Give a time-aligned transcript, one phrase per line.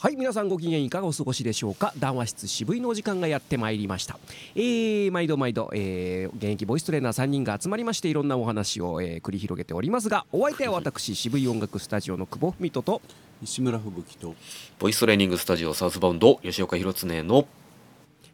[0.00, 1.92] はい皆さんご機嫌いかがお過ごしでしょうか？
[1.98, 4.16] 談話室渋いのお時間がやってまいりました。
[4.54, 13.02] えー、毎度毎度、えー、現役ボイストレーナー3人が集まりましていろんなお話を、えー、繰り広げておりますがお相手は私渋い音楽スタジオの久保文人と
[13.42, 14.36] 西村吹雪と
[14.78, 17.48] ボイストレーニングスタジオサウスバウンド吉岡弘恒の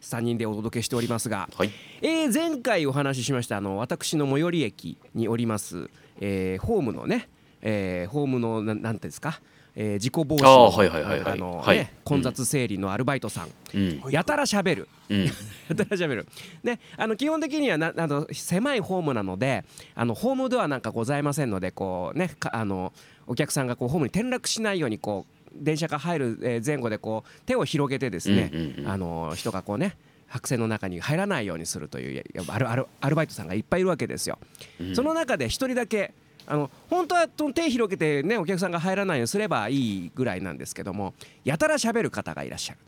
[0.03, 1.71] 3人でお届けしておりますが、はい。
[2.03, 5.89] えー、前回お話ししましたあの私の最寄り駅におります、
[6.21, 7.27] えー、ホームのね、
[7.63, 9.41] えー、ホームのななんていうんですか、
[9.75, 11.33] えー、事故防止あのーはいはいはいはい。
[11.33, 11.77] あの、はい。
[11.77, 14.01] ね混雑整理のアルバイトさん、うん。
[14.09, 14.87] やたらしゃべる。
[15.09, 15.25] うん。
[15.69, 16.25] やたらしゃべる。
[16.63, 22.93] ねあの基本的にはなあの狭いホームなのであのホームドアなんかございませんのでこうねかあの
[23.27, 29.97] お客さんがこうホームに転落しないようにこう電車が入るえー前後でこう手を広げてですね、うんうんうんあの人がこうね
[30.27, 34.39] 白線の中に入らないようにするというアルアルアルバイトさんがいっぱいいるわけですよ。
[34.79, 34.95] うん。
[34.95, 36.13] その中で一人だけ
[36.47, 41.13] あの本当は手広げてねお客さんが入らないようにすればいいぐらいなんですけども
[41.43, 42.79] やたら喋る方がいらっしゃる。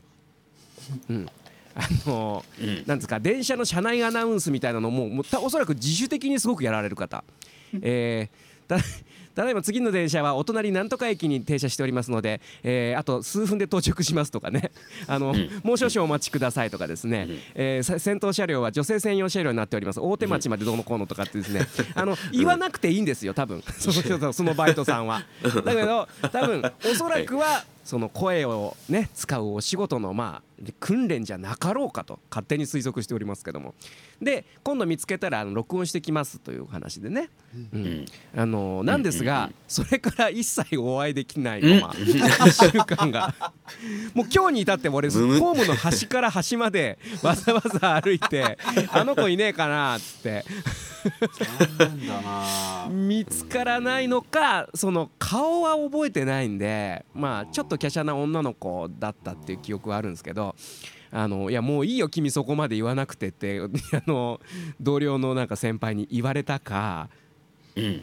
[1.10, 1.28] うん。
[1.74, 2.84] あのうん。
[2.86, 7.24] なんですか電車の車内アナウンスみたいなのももおそらく自主的にすごくやられる方、
[7.82, 8.48] えー
[9.38, 14.72] たただいま次の電車はお隣なんとか駅に停車しておりますので、えーあと数分で到着しますとかね。
[15.06, 20.00] あの、もう少々お待ちくださいとかですね、えーさ先頭車両は女性専用車両になっております。
[20.00, 21.68] 大手町までどうのこうのとかってですね。
[21.94, 23.62] あの言わなくていいんですよ多分。
[23.78, 25.22] そのそのバイトさんは。
[25.64, 33.74] だけど多分おそらくはその声をね使うお仕事のまあ訓練じゃなかろうかと勝手に推測しておりますけども。
[34.20, 37.30] で今度見つけたらあの録音してきますという話でね、
[37.72, 37.80] うん。
[37.80, 38.06] うん。
[38.36, 43.34] あのなんですが、それから一切お会いできないまま1週間が。
[44.12, 48.58] もう今日に至って俺ホームの端から端までわざわざ歩いて
[48.90, 50.44] あの子いねえかなっつって
[52.90, 60.54] 見つからないのかその顔は覚えてないんでまあちょっと華奢な女の子だったっていう記憶はあるんですけど
[61.10, 63.60] あのいやもういいよ君そこまで言わなくてって
[63.92, 64.40] あの
[64.80, 67.08] 同僚のなんか先輩に言われたか
[67.76, 68.02] うん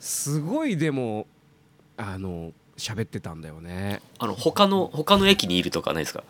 [0.00, 1.26] すごいでも
[1.96, 4.02] あの喋ってたんだよね。
[4.18, 6.22] あの他の他の駅にいるとかないですか？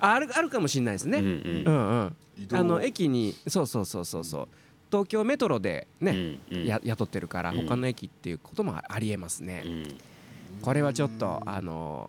[0.00, 2.16] ああるあるかもしれないですね、うんううんんうん。
[2.38, 2.58] 移動。
[2.58, 4.48] あの駅にそうそうそうそうそう
[4.96, 6.66] 東京メトロでね、うんうん。
[6.66, 7.66] や雇ってるからうん。
[7.66, 9.98] 他の駅っていうこともありえますね、うん。
[10.62, 12.08] これはちょっとあの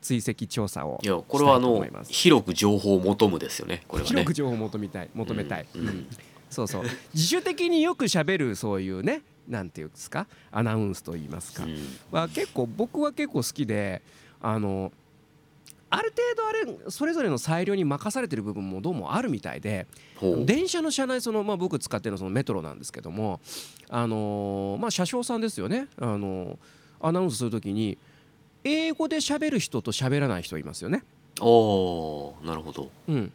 [0.00, 4.10] 追跡調査をいやこれはあの広く情報を求むですよねこれはね。
[4.10, 5.88] 広く情報を求めたい求めたい、うん。
[5.88, 6.06] うん。
[6.50, 6.82] そうそう。
[7.14, 11.76] 自主的によくしゃべるそういうねなんていうんですかアナウンスといいますか、うん。
[12.10, 14.02] は結構僕は結構好きで
[14.40, 14.90] あの
[15.96, 19.86] ある程度あれそれぞれの裁量に任されてる部分もどうもあるみたいで
[20.44, 23.40] 電車の車内その、まあ、僕使ってるそのメトロなんですけども
[23.88, 25.88] あのーまあ車掌さんですよね。
[26.00, 26.56] あのー
[27.00, 27.98] アナウンスするときに
[28.64, 31.02] 英語で喋る人と喋らない人いますよね。
[31.40, 32.90] おーなるほど。
[33.08, 33.32] うん。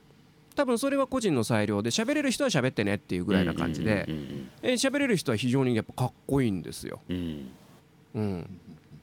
[0.56, 4.08] 多分それは個人の裁量で喋れる人は喋ってねっていうぐらいな感じで
[4.64, 7.00] 喋れる人は非常にやっぱかっこいいんですよ。
[7.09, 7.50] うん。
[8.16, 8.50] うん。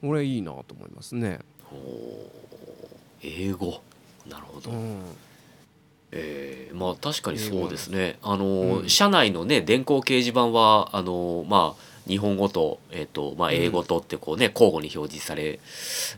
[0.03, 1.39] うん、俺いいなと思いますね。
[1.63, 2.46] ほう
[3.23, 3.83] 英語。
[4.29, 4.71] なるほど。
[4.71, 5.01] うん。
[6.13, 8.19] えーまあ確かにそうですね。
[8.23, 8.89] あの、うん。
[8.89, 15.59] 社内のね電光掲示板はあのまあ日本語と,、えーとまあ、英語とってこうね、交互に表示され、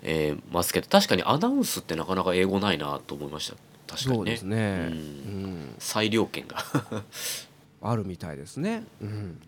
[0.03, 3.57] えーますけど確かにアナウンスってなかなか英語ないなと思いました。
[3.97, 4.17] 確かにね。
[4.17, 4.57] そうですね、
[4.91, 5.55] ううん。
[5.63, 6.59] ん、裁量権が。
[7.81, 8.85] あるみたいですね。
[9.01, 9.41] うん。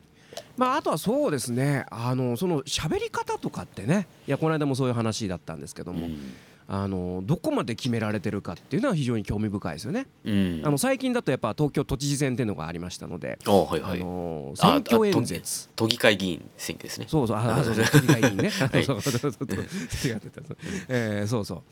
[0.56, 1.84] まあ、あとはそうですね。
[1.90, 4.06] あのその喋り方とかってね。
[4.26, 6.32] いやこの間もそういう話だったんですけども、うん
[6.72, 10.06] あのどこまで決められてるかっていうのは非常に興味深いですよね。
[10.24, 10.62] うん。
[10.64, 13.98] あの最近だとやっぱ東京都知事選っていうのがありましたので、はいはい。
[13.98, 15.68] のあ選挙演説。
[15.74, 17.06] 都議会議員選挙ですね。
[17.08, 18.46] そうそうああそうそう都議会議員ね、
[18.80, 18.84] い。
[18.84, 20.42] そうそうそうそう違ってた
[20.88, 21.62] えーそうそう。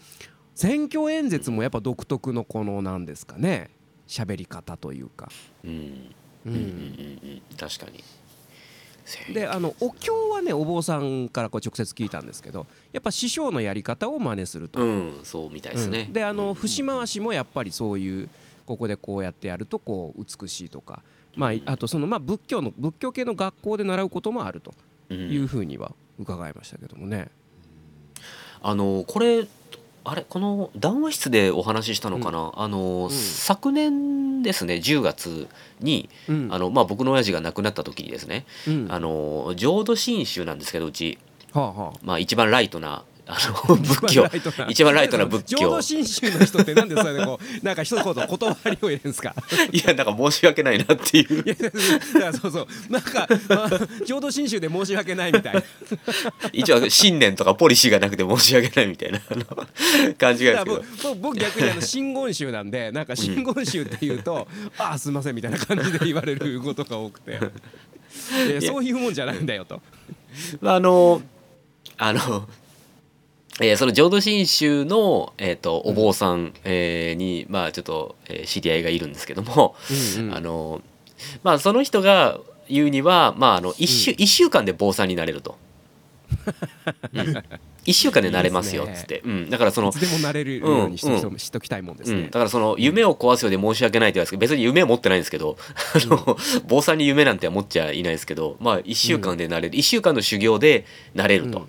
[0.56, 3.70] 選挙演説もやっぱ独特のこのなんですかね。
[4.08, 5.30] 喋り方というか、
[5.64, 5.70] うん。
[5.70, 5.74] う
[6.46, 7.56] うんんうんうんうん。
[7.56, 8.02] 確かに
[9.32, 14.80] であのお経はねお坊さんからこう直接聞いたんですけどやっぱ師匠のやり方を真似すると。
[14.80, 16.12] うんそうみたいですね、うん。
[16.12, 18.28] であの節回しもやっぱりそういう
[18.66, 21.02] ここでこうやってやるとこう美しいとか、
[21.36, 24.74] まあ、あとそのまあ仏教の仏教系の学校で習うこともあると
[25.10, 27.30] うんいうふうには伺いましたけどもね。
[28.60, 29.46] あのこれ
[30.10, 33.10] あれこの談話室でお話ししたのかな、あの、ん。
[33.10, 35.48] 昨年ですね10月
[35.80, 36.48] にうん。
[36.50, 38.86] あの、まあ、僕の親父が亡くなった時にですねうん。
[38.90, 41.18] あの浄土真宗なんですけどうち、
[41.52, 43.36] はあはまあ、一番ライトなあ
[43.68, 44.26] の仏教。
[44.68, 45.26] 一番ライトな。
[45.26, 45.58] 仏教。
[45.58, 49.34] 浄土真宗の人ってなんでそれでこうなんか一言断りを入れるんですか？
[49.70, 51.44] いやなんか申し訳ないなっていう。
[51.44, 52.66] いやそうそう。
[52.90, 53.70] なんか、まあ、
[54.06, 55.54] 浄土真宗で申し訳ないみたい。
[55.54, 55.62] な
[56.52, 59.20] 一応信念とかポリシーがなくて申し訳ないみたいな
[60.18, 60.82] 感じが僕
[61.20, 64.48] 僕逆にあの真言宗なんでなんか真言宗って言うと
[64.78, 67.38] 「ああすいません」みたいな感じで言われることが多くて。
[68.66, 69.80] そういうもんじゃないんだよと。
[70.60, 71.22] まああの
[71.98, 72.48] あの、
[73.60, 79.74] えーその浄土真宗の、えー、とお坊さん、えーにまあちょっと、えー知り合いがいるんですけども、
[80.16, 80.34] うんうん。
[80.34, 80.80] あの
[81.42, 82.38] まあその人が
[82.68, 85.56] 言うには、まあ、あの 1, 週一週間で坊さんになれると。
[87.14, 87.42] うん
[87.86, 89.22] 1週間でなれますよっつって。
[89.24, 92.32] うん、だからそのいつでもなれるようにしと,、うんしときたいもんですうん、ねだ。
[92.32, 95.56] からその夢を壊すようで申し訳ないって言われるんですけど別に夢は持ってないんですけど、
[95.94, 100.84] あの坊さんに夢なんては持っちゃいないですけどまあ1週間でなれる、1週間の修行で
[101.14, 101.66] なれると、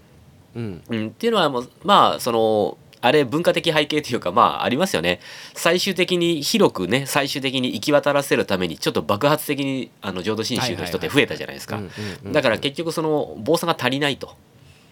[0.55, 0.83] うん。
[0.89, 1.07] うん。
[1.07, 5.19] っていうのはもうまあそのあれ文化的背景というかまあありますよね。
[5.53, 11.79] 最終的に広くね最終的に行き渡らせるためにちょっと爆発的にあの浄土真宗の人って増えたじゃないですか、
[12.25, 14.35] だから結局その坊さんが足りないと、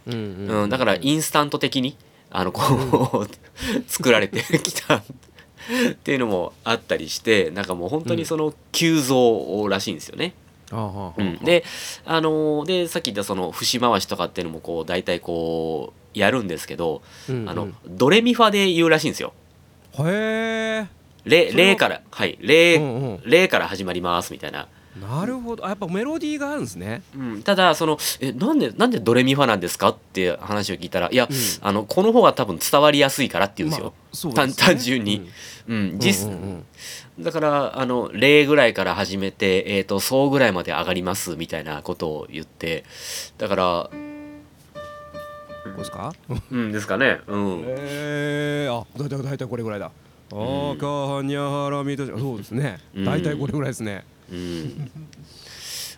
[0.06, 1.98] うんうんうん、だからインスタント的に
[2.30, 3.28] あのこう
[3.88, 5.04] 作られてきた。
[5.68, 10.34] っていうのもあったりしてなんかもう本当にその急増らしいんですよね。
[11.44, 11.64] で
[12.06, 17.50] あのでさっき言ったその節回しとかっていうのもこう大体こうやるんですけど、うんうん。
[17.50, 19.34] あのドレミファで言うらしいんですよ。
[20.00, 20.88] へえ。
[21.26, 22.38] レからはい。
[22.42, 23.22] レうんうん。
[23.26, 24.68] レから始まりますみたいな。
[25.00, 25.66] なるほど。
[25.66, 27.04] あやっぱメロディーがあるんですね。
[27.16, 31.36] うん、ただそのえなんでなんでドレミファなんですかって話を聞いたらいや、うん。
[31.62, 33.86] あのこの方が多分伝わりやすいからって言うんですよ。
[33.86, 34.66] まあそう単ですね。
[34.68, 35.30] 単純に、
[35.68, 36.64] うんうん実うん
[37.18, 42.84] うんだからあの0ぐらいから始めて、えー、と総ぐらいまで上がりますみたいなことを言って
[43.38, 43.90] だから
[45.64, 46.14] ここですか？
[46.52, 49.92] うんですかねうんええあだいたいだいたいこれぐらいだ。
[50.32, 50.36] あ
[50.74, 52.80] んかはにゃはらみとそうですね。
[52.96, 54.06] うんだいたいこれぐらいですね。
[54.32, 54.92] うん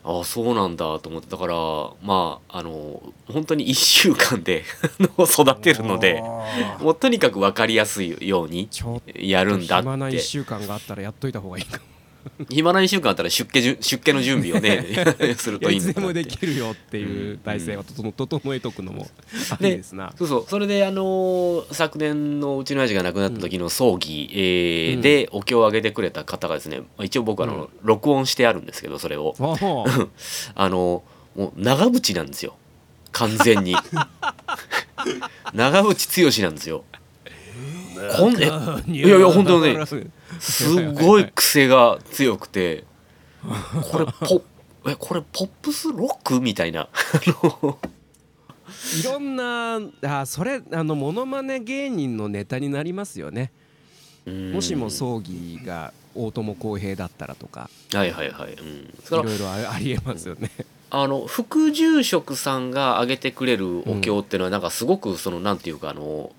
[0.04, 1.56] あそうなんだと思ってだから
[2.02, 3.02] まああの
[3.32, 4.64] 本当に1週間で
[5.20, 6.22] 育てるので
[6.80, 8.70] もうとにかく分かりやすいように
[9.16, 11.99] やるんだっ暇なて一週間があったらやっといた方がいいかも。
[12.50, 14.86] 暇な1週間あったら出家じゅ出家の準備をね
[15.38, 19.08] するといいいつでもできるよっていう体制は整整えとくのも
[19.52, 20.14] ありでですな。
[20.18, 20.46] そうそう。
[20.48, 25.02] それであのー昨年のうちの親父が亡くなった時の葬儀、えーうん。
[25.02, 29.36] でお経をあげてくれた方がですねまあ一応僕あの、録音してあるんですけどそれを。
[30.56, 31.04] あの
[31.36, 32.56] もう長渕なんですよ。
[33.12, 33.76] 完全に。
[35.54, 36.84] 長渕剛なんですよ。
[38.18, 38.46] こんえ
[38.88, 39.86] いいやいや本当にね
[40.40, 42.86] すごい癖が強くて
[43.92, 44.44] これポ
[44.90, 46.88] えこれポップスロックみたいな。
[49.02, 53.52] いろんなあそれあのモノマネ芸人のネタになりますよね。
[54.26, 57.70] もしも葬儀が大友康平だったらとか。
[57.94, 60.50] はいはいはい、うん、いろいろあありえますよね。
[60.92, 66.39] あの副住職さんが挙げてくれるお経っていうのはなんかすごくそのなんていうかあのうん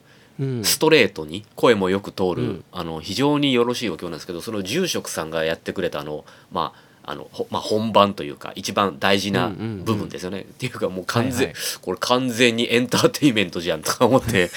[0.63, 2.65] ストレートに声もよく通る、うん。
[2.73, 9.85] あの非常によろしいお経なんですけどその住職さんがやってくれたあのまああのほまあ、本番というか一番大事なうんうんうん。
[9.85, 11.55] 部分ですよね、っていうかもう完全、はいはい。
[11.81, 14.51] これ完全にエンターテインメントじゃんとか思って。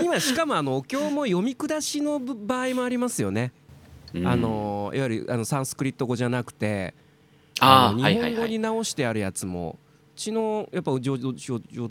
[0.00, 3.52] 今しかもあのお経も読み下しの場合もありますよね。
[4.14, 4.26] うん。
[4.26, 6.94] あのいわゆるあのサンスクリット語じゃなくて
[7.60, 8.40] ああの日本語ーはいはい。
[8.40, 9.81] はいに直してあるやつもう
[10.14, 11.36] ちのやっぱ浄土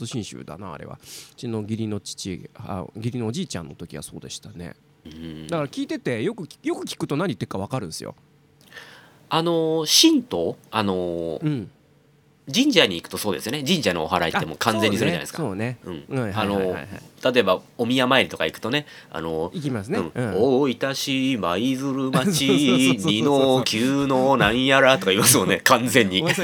[0.06, 1.00] 真宗だなあれは。
[1.02, 4.75] うちの義理の父あ義理のおじいちゃんの時はそうでしたね。
[5.06, 5.48] うん。
[5.48, 8.16] だから聞いててよくよく聞くと何言ってるか分かるんですよ。
[9.30, 10.58] あの神道？
[10.72, 11.72] あのうん、
[12.51, 13.63] 神社に行くとそうですよね。
[13.63, 15.43] 神社のお祓いってもう完全にするじゃないですか。
[17.31, 20.00] 例えばお宮参りとか行くとねあの行きますね。
[20.00, 20.12] うん。
[20.13, 20.36] うん。
[20.36, 25.62] 大分市舞鶴町二の九のなんやらとか言いますもんね。
[25.65, 26.24] 完全に。
[26.24, 26.41] なんか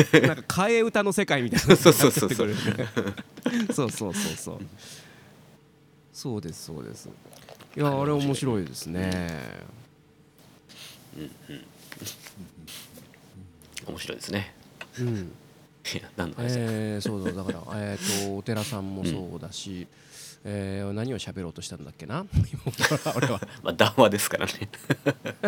[0.48, 2.50] 替え歌の世界みたいな そうそうそうそう。
[3.74, 4.60] そうそうそうそう。
[6.14, 7.10] そうですそうです。
[7.76, 8.66] いやあれ面白い。
[8.66, 9.40] ですね。
[13.88, 14.54] 面白いですね。
[15.00, 15.32] うん
[16.16, 19.88] 何の話だえー、そうだだから えっとお寺さんもそうだし、
[20.44, 22.26] えー何を喋ろうとしたんだっけな？
[22.34, 22.62] 今
[23.16, 24.54] 俺はまあ談話ですからね。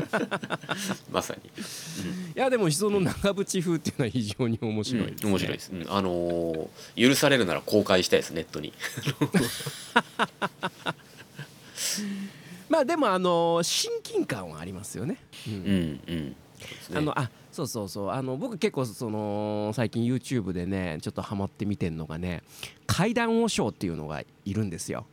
[1.11, 1.51] まさに、い
[2.35, 5.29] やでもその長渕風っていうのは非常に面白いです、ね。
[5.29, 5.85] 面白いです、うん。
[5.89, 8.73] あのー許されるなら公開したいですネットに。
[12.67, 15.17] まあでもあの親近感はありますよね、
[15.47, 15.53] うん。
[15.53, 16.35] うんうん。
[16.97, 18.09] あのあそうそうそう。
[18.11, 22.43] あの僕結構その最近 YouTube でねちょっとハマって見てんのがね
[22.87, 25.05] 怪談和尚っていうのがいるんですよ。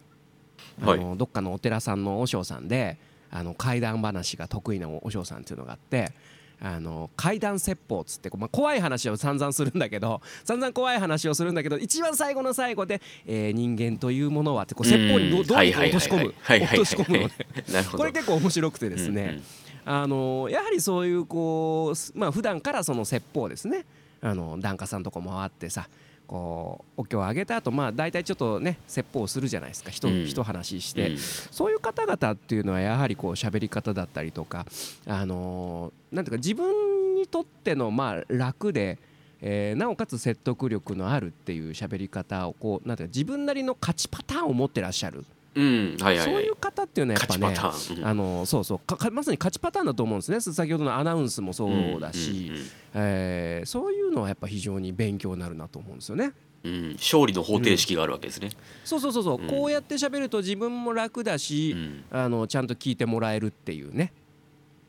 [0.80, 2.98] あのどっかのお寺さんの和尚さんで
[3.30, 6.12] あの怪談話が得意な和尚さんっていうのがあって
[6.60, 17.34] あの怪談説法っつって、まあ、怖い話を散々するんだけど散々怖い話をするんだけど一番最後の最後で、えー人間というものはってこう説法にどどう落とし込む落とし込むのね。
[17.72, 17.98] なるほど。
[17.98, 19.40] これ結構面白くてですね、
[19.88, 23.84] あのやはりそういうこうすまあ普段からその説法ですね。
[24.20, 25.88] あの檀家さんとかも回ってさ
[26.26, 29.90] こうお経をあげた後まあ大体ちょっとね説法をするじゃないですか。
[29.90, 30.26] 一うん。
[30.26, 31.04] 一話しうん。
[31.04, 34.66] て、そういう方々っていうのはやはりこう喋り方だったりとか
[35.06, 38.98] あのーなんていうか自分にとってのまあ楽で、
[39.40, 45.24] えーなおかつ説得力のあるっていう喋り方をこうなんていうか自分なりの勝ちパターンを持ってらっしゃる、
[45.56, 47.56] うんはいはいそうはいいう方っていうのはやっぱね
[47.96, 48.06] うん。
[48.06, 50.40] あのそうそうかかまさに勝ちパターンだと思うんですね。
[50.40, 52.62] 先ほどのアナウンスもそうだし、うんうん
[52.94, 56.32] えーそういうのはやっぱ非常に勉強になるなと思うんですよね。
[56.62, 58.50] うんうん勝利の方程式があるわけですね。
[58.84, 59.48] そうそうそうそう、うん。
[59.48, 62.04] こうやって喋ると自分も楽だし、うん。
[62.10, 64.12] あのちゃんと聞いてもらえるっていうね、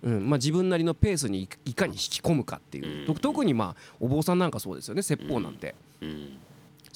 [0.04, 0.30] うん。
[0.30, 5.02] まあ、自分なりのペースにいいかに引き込むかっていう、特にまあお坊さんなんかそうですよね。
[5.02, 6.38] 説法なんて、うん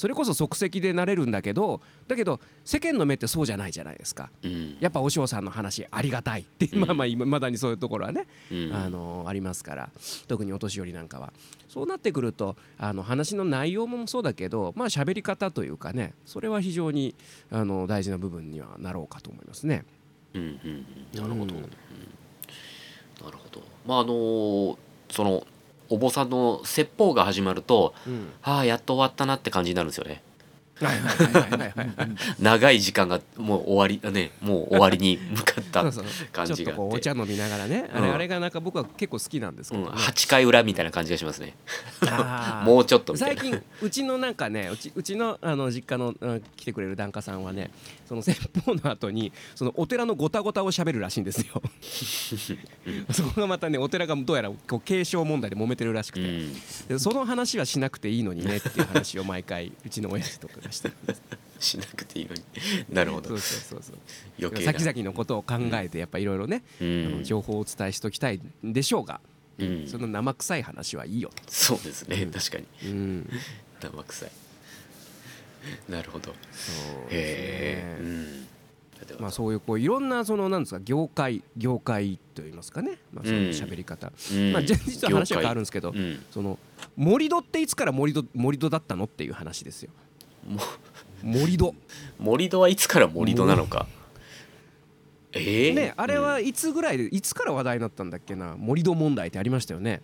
[0.01, 4.31] それこそ即席でなれるんだけどだけど世間の目ってそうじゃないじゃないですか。
[4.41, 4.77] うん。
[4.79, 6.79] やっぱ和尚さんの話ありがたいって、うん。
[6.79, 8.73] まあまあいまだにそういうところはね、うん。
[8.73, 9.91] あのありますから。
[10.27, 11.31] 特にお年寄りなんかは。
[11.69, 17.13] そうなってくるとあの話の内容もそうだけどまあ喋り方というかねそれは非常に
[17.51, 19.85] あの大事な部分にはなろうかと思いますね。
[20.33, 21.21] うんうんうん。
[21.21, 23.61] なるほど、なるほど。
[23.85, 24.79] まああの
[25.11, 25.45] その
[25.91, 28.29] お坊さんの説法が始まるとうん。
[28.41, 30.23] ああやっと終わったなって感じになるんですよね。
[32.39, 35.83] 長い時間がもう終わりねもう終わりに向かった
[36.33, 38.13] 感じがお茶飲みながらね、あれうん。
[38.15, 41.55] あれがなんか僕は結構好きなんですけうん、ど、ね8回裏みたいな感じがしますね。
[42.65, 47.71] もうちょっと最近うちのなんかねうちうちのあの実家のうん来てくれる檀家さんはね
[48.11, 51.61] その説法の後にそのお寺のごたごたを喋るらしいんですよ。
[53.09, 56.53] そこがまたねお寺がどうやらこう継承問題で揉めてるらしくて、うん。
[56.89, 61.21] でその話はしなくていいのにねっていう話を毎回うちの親父とかがしてるんです。
[61.61, 62.41] しなくていいのに。
[62.89, 63.29] なるほど。
[63.29, 64.45] そうそうそうそう。
[64.45, 69.21] 余先々のことを考えてやっぱいろいろね、うん、情報をお伝えしておきたいんでしょうが、
[69.57, 69.87] うん。
[69.87, 72.25] その生臭い話はいいよと、そうですね。
[72.25, 72.89] 確かに。
[72.89, 73.29] うん、
[73.79, 74.31] 生臭い
[75.89, 76.33] なるほど。
[76.51, 77.47] そうへですね。
[77.49, 78.41] え、うん。
[79.19, 84.53] まあ、そういうこういろんなそのなんですか業界業界といいますかね、まあ、そういう喋り方、うん。
[84.53, 86.23] まあ、実は話は変わるんですけど、うん。
[86.31, 86.57] その
[86.95, 89.91] 盛り土っていつから盛り土盛り土だったのっていう話ですよ。
[90.47, 90.59] も
[91.23, 91.75] 盛り土
[92.19, 93.87] 盛り土はいつから盛り土なのか。
[95.33, 98.55] ええねあれはいつぐらいでいつから話題になったんだっけな。
[98.57, 100.01] 盛り土問題ってありましたよね。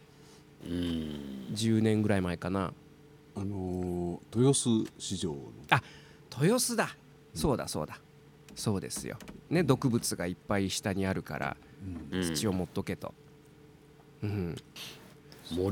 [0.66, 1.48] うん。
[1.54, 2.74] 10年ぐらい前かな
[3.38, 5.40] あのー豊洲市場の。
[6.42, 6.90] 豊洲だ。
[7.34, 8.00] そうだそうだ。
[8.56, 9.18] そうですよ。
[9.50, 11.58] ね毒物がいっぱい下にあるから
[12.12, 12.36] うん。
[12.36, 13.14] 土を持っとけと、
[14.24, 14.56] うん、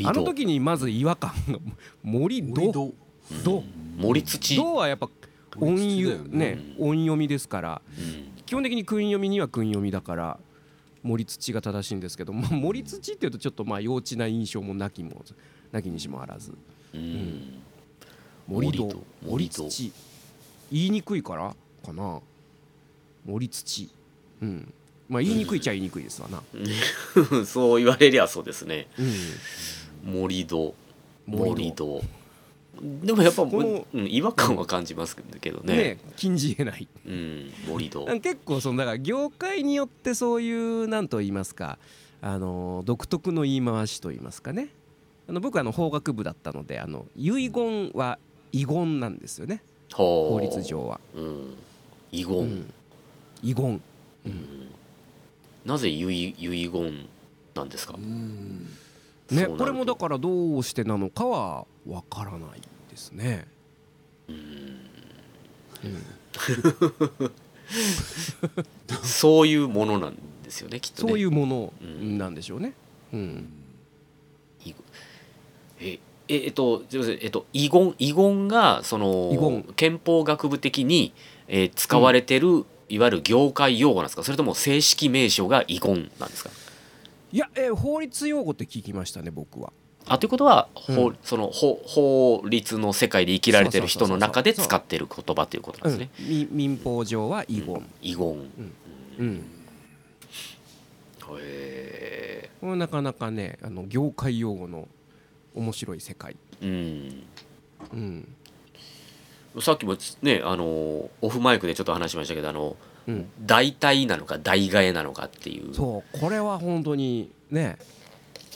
[0.05, 1.59] あの時にまず違和感が
[2.03, 2.93] 盛り土土
[3.43, 3.63] 土
[3.97, 4.55] 盛り土。
[4.55, 5.09] 土はやっぱ
[5.59, 6.55] 音読よね。
[6.55, 7.81] ね音読みですから。
[7.97, 8.35] うん。
[8.45, 10.39] 基本的に訓読みには訓読みだから
[11.01, 15.23] 森土が正しいんですけど、まあ、森土っていうとちょっとまあ幼稚な印象もなきも
[15.71, 16.53] なきにしもあらず
[16.95, 17.61] うん。
[18.47, 19.69] 森土森土森森土。
[19.69, 19.91] 土
[20.71, 22.19] 言いにくいからかな。
[23.25, 23.89] 森土。
[24.41, 24.73] うん。
[25.07, 26.41] まあ言いにくいっちゃ言いにくいですわな、
[27.45, 28.87] そう言われりゃそうですね。
[30.05, 30.73] うん、盛り土。
[31.27, 32.03] 盛盛り土。
[32.81, 35.75] でもやっぱ、このうん、違和感は感じますけどね。
[35.75, 36.87] ね禁じ得ない。
[37.05, 38.05] うん、盛り土。
[38.19, 41.77] 結構そのだから業界によってそういうなんと言いますか
[42.21, 44.69] あの独特の言い回しと言いますかね
[45.27, 48.19] あの僕はあの法学部だったのであの遺言は
[48.51, 49.61] 遺言なんですよね。
[49.93, 51.55] 法法律上は、うん、
[52.11, 52.73] 遺言、うん。
[53.43, 53.81] 遺言。
[55.65, 56.01] なぜ遺
[56.37, 57.05] 遺言
[57.55, 57.95] なんですか？
[57.97, 58.67] うん。
[59.31, 63.47] ねこれもだからどうしてなのかはわからないですね、
[69.03, 71.09] そういうものなんですよねきっとね。
[71.09, 72.17] そういうものうん。
[72.19, 72.73] なんでしょうね、
[73.11, 73.51] うん
[75.79, 77.19] えええっとすいません。
[77.21, 79.63] えっと遺言遺言がその遺言。
[79.75, 81.13] 憲法学部的に、
[81.47, 84.23] えー使われてる、いわゆる業界用語なんですか？
[84.23, 86.49] それとも正式名称が遺言なんですか？
[87.31, 89.71] いや、えー法律用語って聞きましたね僕は。
[90.07, 91.17] あということは、法うん。
[91.23, 96.09] その法法律の世界で生きられてる人の中で使ってる言葉ということなんですね。
[96.19, 96.27] うん。
[96.29, 98.49] み民法上は遺言、遺言。
[99.19, 99.45] うん。
[101.39, 104.87] へこれなかなかねあの業界用語の
[105.55, 107.23] 面白い世界、うん。
[107.91, 108.35] うん。
[109.61, 112.75] さっきもねあのオフマイクでちょっと話しましたけどあの
[113.07, 115.73] うん、代替なのか代替えなのかっていう。
[115.73, 117.77] そうこれは本当にね。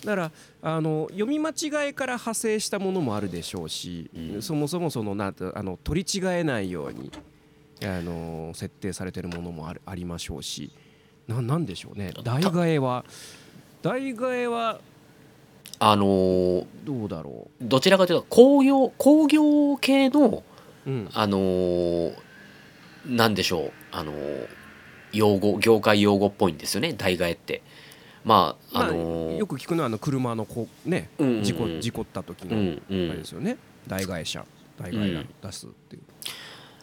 [0.04, 4.42] だからあの読み間違いから派生したものもあるでしょうし、うん。
[4.42, 7.12] そもそもそのなあの取り違えないように
[7.84, 10.72] あの設定されてるものもあるありましょうし
[11.28, 12.12] ななんでしょうね。
[12.24, 13.06] 代替えは
[13.84, 14.80] 代替えは
[15.80, 20.44] あのどうだろどちらかというと工業工業系の
[20.86, 22.12] う、うん、あの
[23.06, 24.14] なんでしょうあの
[25.14, 27.62] 用語業界用語っぽいんですよね代替えって。
[28.26, 31.44] まあまああのよく聞くのはあの車のこうねうんうんうん。
[31.44, 33.10] 事故事故った時うのんうん。
[33.10, 33.58] あれですよね。
[33.88, 34.46] 代替車
[34.78, 36.02] 代替え出すっていう、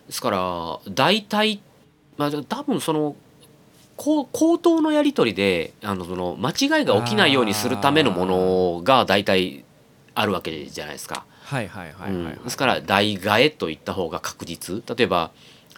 [0.07, 1.63] ですから大体
[2.17, 3.17] まあ多分その
[3.97, 9.65] 口頭のやり取りであのその間違いが起きないようにするためのものが大体
[10.15, 11.25] あるわけじゃないですか。
[11.45, 14.83] はいはいはいはい、ですから代替えと言った方が確実。
[14.97, 15.31] 例えば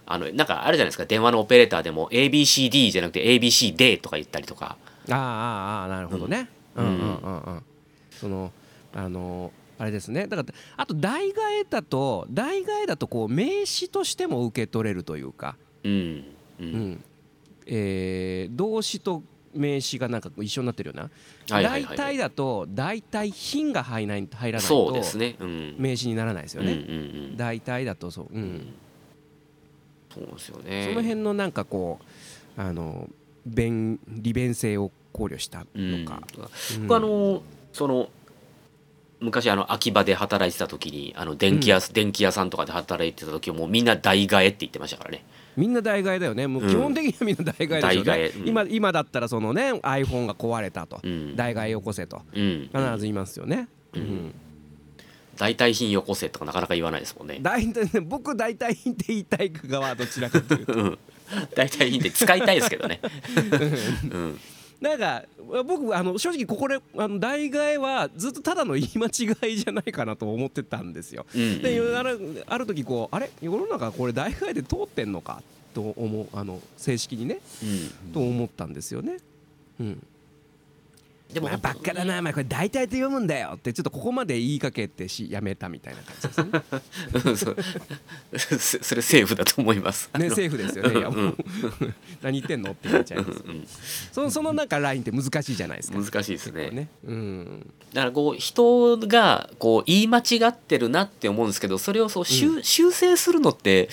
[0.07, 1.05] あのなんかあるじゃないですか。
[1.05, 4.77] 電話のオペレーターでも ABCD じゃなくて ABCD とか言ったりとか。
[5.11, 6.49] あああなるほどね。
[6.75, 7.43] ううんんうんうん。
[7.43, 7.63] うん。
[8.11, 8.51] その
[8.95, 10.27] あのあれですね。
[10.27, 15.93] だからあと代替えだと代替えだとこう名詞としても受け取れるというか、うん。
[15.93, 17.05] ううんん、
[17.69, 19.23] えー動詞と
[19.55, 21.03] 名詞がなんか一緒になってるような。
[21.55, 26.85] はいはいはい代替だと代替品が入らないとねうん名詞にならないですようんうんね。
[26.85, 26.89] う
[27.33, 28.27] ん代替だとそう。
[28.27, 28.29] う。
[28.35, 28.75] うんん
[30.15, 31.99] そうですよねその辺のなんかこ
[32.57, 33.09] うあの
[33.47, 36.23] 便利便性を考慮したうんのか。
[36.83, 38.11] 僕あのその
[39.21, 45.25] 昔あの秋葉で働いてた時にあの電気屋、電気屋さんとかで働いてた時はもうみんな代替えって言ってましたからね
[45.59, 46.47] みんな代替えだよね。
[46.47, 48.49] もう基本的にはみんな代替えですよね、うん。
[48.49, 51.35] 今今だったらそのね iPhone が壊れたと、うん。
[51.37, 52.23] 代替えよこせと。
[52.33, 52.71] うん。
[52.73, 54.05] 必ず言いますよね、ううん。
[54.05, 54.35] ん
[55.37, 57.39] 代替品よこせとかなかなか言わないですもんね。
[57.43, 60.73] 大体ね僕代替品って言いたい側はどちらかというと。
[60.75, 60.99] うん。
[61.57, 63.01] 代替品って使いたいですけどね。
[64.13, 64.41] うん
[64.81, 65.25] なんか
[65.65, 71.27] 僕あの正直ここであの代替えはずっとただの言い間違いじゃないかなと思ってたんですよ。
[71.35, 73.31] うんであるある時こうあれ？
[73.43, 75.43] 世の中これ代替えで通ってんのか？
[75.75, 77.41] と思うあの正式にね。
[78.07, 78.13] うん。
[78.13, 79.19] と思ったんですよね。
[79.81, 80.07] うん
[81.33, 86.83] でもまあ、バカだな、まあ、これ大体と読むんだよってちょっとここまで言いかけてしやめたみたいな感じですね。
[87.25, 90.99] うんそれセーフだと思いますねセーフですよね。
[90.99, 91.37] いやもう
[92.23, 93.31] 何言ってんのって言っちゃいます。
[93.47, 93.67] うん
[94.13, 95.99] そのそのなんかラインって難しいじゃないですか。
[95.99, 96.89] 難しいですねね。
[97.05, 97.71] うん。
[97.93, 103.89] だからこう人がこう言い間違ってるなって思うんですけどそれをそう修,、修正するのって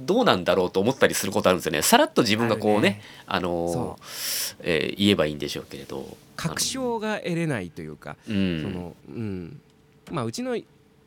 [0.00, 3.96] どうなんだろうと思ったりすることあるんですよねさらっと自分がこうねあのそ
[4.60, 8.62] えー言えばいいんでしょうけれど確証が得れないというか、うん。
[8.62, 9.60] そのうん。
[10.10, 10.56] まあうちの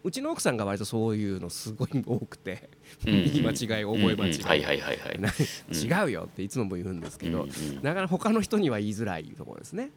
[0.04, 2.70] うちの奥さんが割とそういうのすごい多くて、
[3.04, 6.06] 言い間違い覚え間違い、はいはいはいはい。
[6.06, 9.90] 違うよっていつも言うんですけど、うんうんなかなか他の人には言いづらいところですね。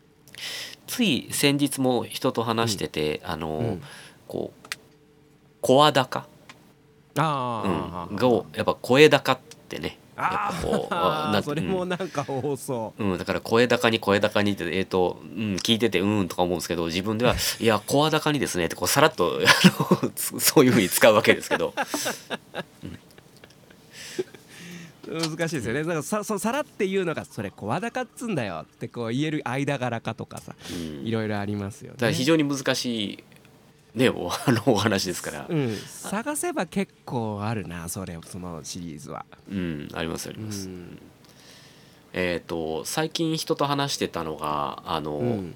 [0.86, 3.82] つい先日も人と話してて、あの、うん。
[4.28, 4.76] こう
[5.60, 6.26] 声高、あ
[7.16, 21.74] あ、うん、がやっぱ声高ってねあぱこうあなそれもなんか多そうん、だから声高に声高にって、えーとうん、聞いててうんとか思うんですけど自分では「いや声高にですね」ってこうさらっとあのつ そういうふうに使うわけですけど。
[25.08, 25.84] う難しいですよね。
[25.84, 31.06] だからさそさらっていうのがそれ声高っつんだよってこう言える間柄かとかさうん。
[31.06, 31.96] いろいろありますよね。
[31.96, 33.24] だから非常に難しい、
[33.96, 40.68] ね、お あのお話ですから、うん、探せば結構あるなそれそのシリーズは、うん、ありますありうます。
[40.68, 40.98] ん。
[42.12, 45.54] えっ、と最近人と話してたのがあの、うん、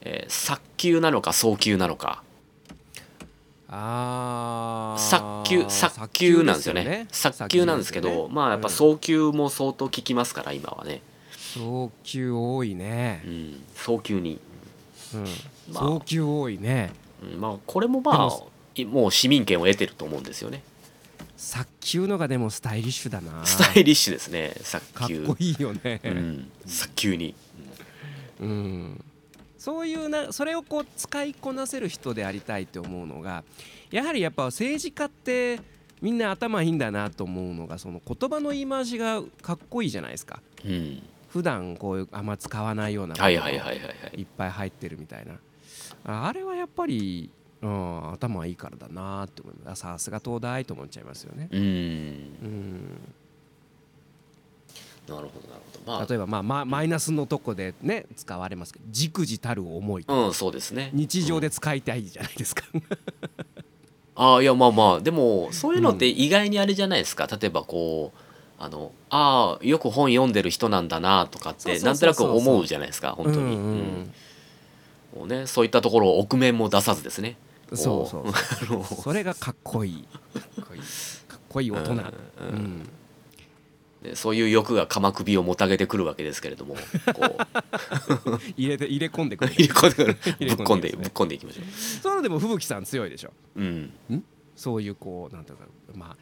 [0.00, 2.24] えー早急なのか早急なのか。
[3.68, 5.00] あー。
[5.00, 7.06] 早急早急なんですよね。
[7.12, 13.22] 早急なんですけどまあやっぱう早急も相当効きますから今はね、早急多いね。
[13.24, 14.40] う、ん、早急に、
[15.14, 15.24] うん。
[15.72, 15.84] まあ。
[15.84, 18.30] 早急多いねうん、まあこれもまであ
[18.74, 20.62] いもう市民権を得てると思うんですよね。
[21.36, 23.44] 早急のがでもスタイリッシュだな。
[23.44, 25.18] スタイリッシュですね早急。
[25.18, 27.34] かっこいいよね、うん、早急に、
[28.40, 29.04] うん、
[29.58, 33.44] そういうなそれをこう使いこなせる人でありたいって思うのが
[33.90, 35.60] やはりやっぱ政治家って
[36.00, 40.40] みんな頭いいんだなと思うのがその言葉の言い回しがかっこいいじゃないですか。
[40.64, 40.72] うん。
[40.72, 44.20] うん、普段こういうあんま使わないようなはいはいはいはいはい。
[44.20, 45.34] いっぱい入ってるみたいな
[46.04, 47.30] ああれはやっぱり、
[47.62, 49.80] うん、頭いいからだなって思います。
[49.80, 51.48] さすが東大と思っちゃいますよね。
[51.50, 51.60] うん。
[51.60, 53.14] うん。
[55.08, 56.00] なるほどなるほど。
[56.00, 60.90] ま例えばまあまマイナスのとこでね使われますけど忸怩たる思いあうんそうですね。
[60.92, 62.64] 日常で使いたいじゃないですか。
[64.16, 68.18] ああいやまあまあでもそういうのって意外にあれじゃないですか、例えばこう
[68.58, 73.76] あのああよく本読んでる人なんだなとかってなんとなく思うじゃないですか本当に、うんうんうん。
[73.76, 74.12] も
[75.24, 77.36] うね、そういったところを臆面も出さずですね。
[77.74, 80.04] そうそうあの それがかっこいい。
[80.04, 80.80] かっこいい。
[81.28, 81.92] かっこいい大人。
[81.92, 82.88] うんうん。
[84.02, 86.76] でそういう欲が鎌首をもたげてくるわけですけれども
[87.14, 88.40] こう。
[88.56, 89.52] 入れて入れ込んでくる。
[89.54, 90.14] 入れ込んでくる。
[90.56, 91.62] ぶっ込んでぶっ込んでいきましょ
[92.02, 93.32] そういうのでも吹雪さん強いでしょ。
[93.56, 93.92] う、うん、
[94.54, 96.16] そういうこうなんていうかまあな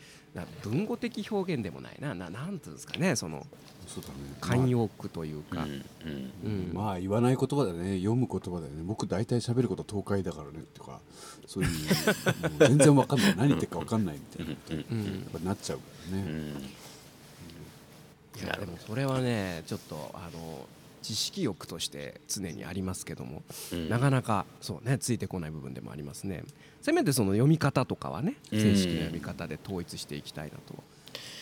[0.62, 2.14] 文語的表現でもないな。
[2.14, 3.16] ななんていうんですかね。
[3.16, 3.47] その
[3.87, 4.14] そうだね。
[4.40, 5.62] 慣用句というか。
[5.62, 5.85] うんうん。
[6.44, 6.70] うん。
[6.73, 7.99] まあ言わない言葉だよね。
[7.99, 8.83] 読む言葉だよね。
[8.85, 11.01] 僕大体喋ること東海だからねとか
[11.47, 11.77] そういうも
[12.49, 13.37] う全然わかんない。
[13.37, 14.53] 何言ってるかわかんないみたいな。
[14.53, 14.59] や
[14.90, 15.44] うんうん。
[15.44, 16.62] なっちゃうからね、うん。
[18.42, 20.66] いやでもそれはねちょっとあの
[21.05, 26.43] 知識欲として常にありますけども、うんなかなかそうねついてこない部分でもありますね
[26.81, 30.75] せめてその読み方とかはねうん正式な読み方で統一していきたいなと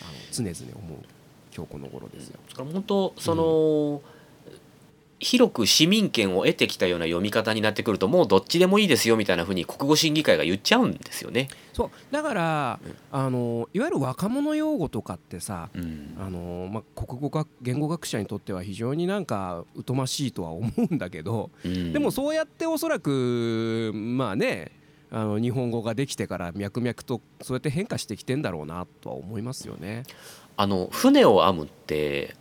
[0.01, 0.97] あの常々思う
[1.55, 2.39] 今日この頃ですよ。
[2.57, 4.01] 本当その、
[5.19, 11.47] 広く市民権を得てきたような読み方になってくるともうどっちでもいいですよみたいなふうに国語審議会が言っちゃうんですよね。
[11.73, 12.79] そうだから、
[13.11, 24.71] あのいわゆる若者用語とかってさうんあのまあ、国語学言語学者にとっては非常になんか疎ましいとは思うんだけど、うんでもそうやっておそらくまあね
[25.11, 30.03] あの日本語ができてから脈々とそうやって変化してきてんだろうなとは思いますよね。
[30.57, 32.35] あの船を編むって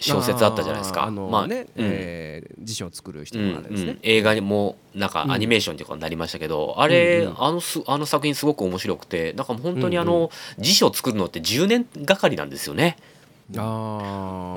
[0.00, 1.04] 小説あったじゃないですか。
[1.04, 3.98] あのまあね、うんえー辞書を作る人うんのあれですねうん。
[4.02, 12.96] 映画にもなんかうんアニメーションとかになりましたけど、あれ、うんうんあのすあの作品すごく面白くてなんか本当にあうんうの、辞書を作るのって10年がかりなんですよね。
[13.56, 13.60] あ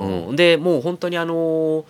[0.02, 1.84] ーうん、でもう本当にあの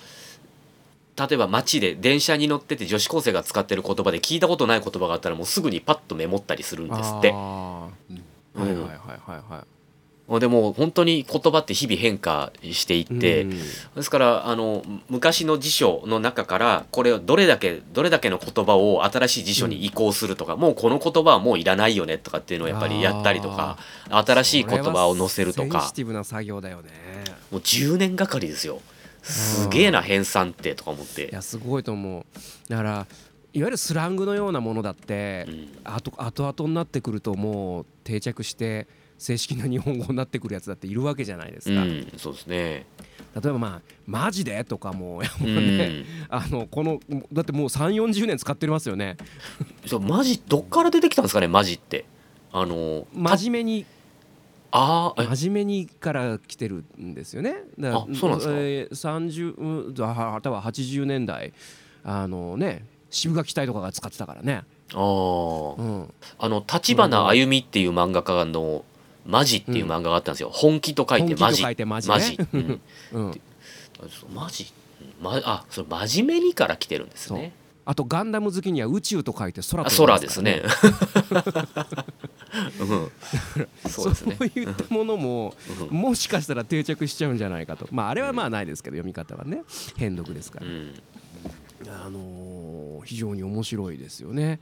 [1.17, 7.33] 例えば街で電車に乗ってて女子高生が使ってる言葉で聞いたことない言葉があったらもうすぐにパッとメモったりするんですって。
[7.35, 8.89] あうんーはいはいはい
[9.31, 9.78] はいはい。
[10.29, 13.51] でも本当に言葉って日々変化していって、うん。
[13.51, 23.79] ですからあの昔の辞書の中からこれをどれだけどれだけの言葉を新しい辞書に移行するとか、もうこの言葉はもういらないよねとかっていうのをやっぱりやったりとか
[24.11, 25.67] 新しい言葉を載せるとか。
[25.67, 26.91] それはセンシティブな作業だよね。
[27.51, 28.83] もう10年がかりですよ。
[29.23, 31.29] すげえな編纂ってとか思って。
[31.31, 32.25] いやすごいと思う。
[32.69, 32.91] だから
[33.55, 35.69] いわゆるスラングのようなものだって、うん。
[35.85, 38.87] あと後々になってくるともう定着して
[39.18, 42.87] 正式な日本語になってくるやつだっているわけじゃないですか、例うん、そうですね。
[43.37, 45.22] えばまあ「マジで?」とかも
[46.28, 47.00] あのこの
[47.33, 49.16] だってもう3 4 0年使ってますよね。
[49.87, 52.04] そうマジどっから出てきたんですかねマジって。
[52.50, 53.87] あの真面目に
[54.70, 57.64] あ真面目にから来てるんですよね。
[57.78, 58.54] だあそうなんですか。
[58.57, 61.52] えー30うんは多分80年代
[62.04, 65.76] あのね渋垣隊とかが使ってたからね、あー。
[65.76, 68.85] うん、あの立花あゆみっていう漫画家の
[69.29, 70.51] 「マジ」っていう漫画があったんですよ。
[70.51, 71.62] 本気と書いてマジ。
[71.62, 72.38] マジねマジ。
[72.53, 72.81] うん
[73.12, 73.41] うん、
[74.11, 74.73] そうマジ。
[75.21, 77.53] まあそれ真面目にから来てるんですね。
[77.85, 80.62] あとガンダム好きには宇宙と書いて空あと空ですね。
[82.81, 83.11] うん、
[83.91, 84.37] そそううですね。
[84.57, 85.55] いったものも
[85.91, 89.62] うんもしかしたら定着しちゃうんじゃないかとまああれはまあないですけど読み方はね
[89.97, 90.95] 変読ですから、うん
[91.87, 94.61] あのー非常に面白いですよね。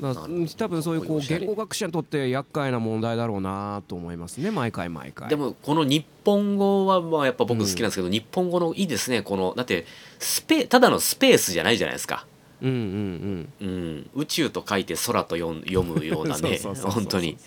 [0.00, 5.28] 多分そういうこう言語学者にとって厄介な問題だろうなと思いますね毎回毎回。
[5.28, 9.86] でもこの日本語はまあやっぱ僕好きなんですけど、日本語のいいですねこのだって
[10.18, 12.26] スペただのスペースじゃないじゃないですか、
[12.60, 17.38] うんうんうん、宇宙と書いて空と読むよううんなね本当に。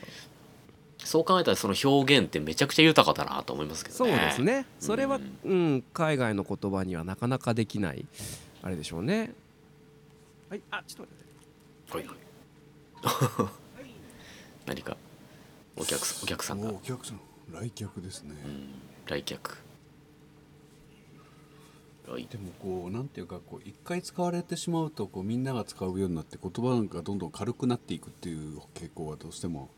[1.00, 4.66] そう考えたらその表現ってめちゃくちゃ豊かだなと思いますけどそうねですね。
[4.80, 8.06] それはうんうん海外の言葉にはなかなかできない
[8.64, 9.34] あれでしょうね。
[10.50, 10.62] はい。
[10.72, 11.18] あちょっと待っ
[11.92, 11.98] て。
[11.98, 12.25] はいはい
[14.66, 14.98] 何か
[15.78, 17.20] お客さんお客さんが、おお客さん。
[17.52, 18.70] 来客ですね、うん、
[19.06, 19.58] 来客。
[22.08, 29.70] 来でもこうなんていうかこう一回使われてしまうとこうみんなが使うようになって言葉なんかどんどん軽くなっていくっていう傾向はどうしても。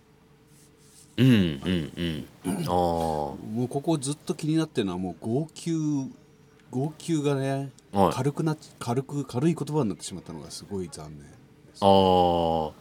[1.18, 2.58] うんうんうん。
[2.60, 5.72] ああもうここずっと気になってるのはもう号泣
[6.70, 8.14] 号泣がね、はい。
[8.14, 11.28] 軽くなっ軽く軽い言葉になってしまったのがすごい残念
[11.80, 12.72] あー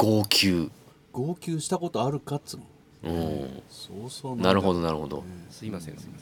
[0.00, 0.70] 号泣。
[1.12, 2.60] 号泣したことあるかっつう
[3.06, 3.12] の？
[3.12, 3.62] うん。
[3.68, 6.18] そうそうなるほどどなるほど、すいませんすいま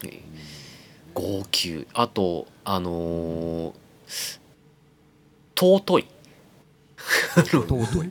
[0.00, 0.10] せん。
[0.10, 0.22] えー
[1.14, 1.86] 号泣。
[1.94, 3.74] あとあのー
[5.56, 6.06] 尊い。
[7.36, 8.10] 尊い。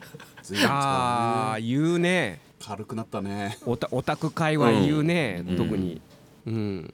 [0.66, 2.40] ああ言うね。
[2.60, 3.60] 軽くなったね。
[3.66, 5.58] オタオタク界は言うね、うん。
[5.58, 6.02] 特に。
[6.48, 6.94] うん。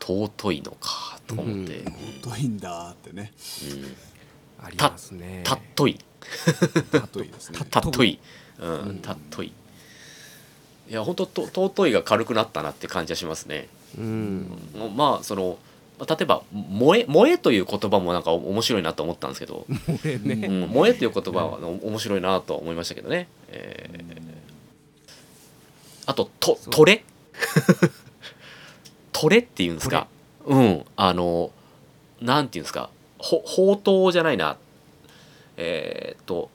[0.00, 1.92] 尊いのかと思って、うん。
[2.22, 3.32] 尊いんだってね。
[3.70, 4.11] うん
[4.64, 5.42] ありますね。
[5.44, 5.98] たっとい。
[6.92, 7.58] 尊いですね。
[7.70, 8.18] たっとい、
[8.58, 9.52] うん、たっとい。
[10.90, 14.46] いや本当と尊いが軽くなったなって感じはしますね、うん。
[14.96, 15.58] まあその
[16.06, 19.66] 例えば「萌え」萌えという言葉もなんか面白いなと思ったんですけど。
[19.68, 20.46] これね。
[20.48, 24.12] うん、萌えという言葉は面白いなと思いましたけどね、えー。
[26.06, 26.72] あととそう。
[26.74, 27.04] トレ？
[29.12, 30.08] トレっていうんですか？
[30.46, 30.84] うん。
[30.96, 31.52] あの
[32.20, 32.90] なんていうんですか？
[33.22, 34.56] ほ宝刀じゃないな。
[35.56, 36.50] えーっと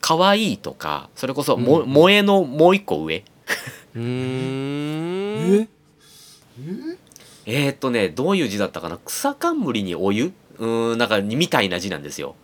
[0.00, 1.88] 可愛いとかそれこそも、うん。
[1.88, 3.24] 萌えのもう一個上。
[3.94, 5.62] うーん。
[5.62, 5.68] え？
[7.46, 8.98] えーっとねどういう字だったかな？
[8.98, 10.34] 草冠にお湯？
[10.58, 12.36] うーんなんかみたいな字なんですよ。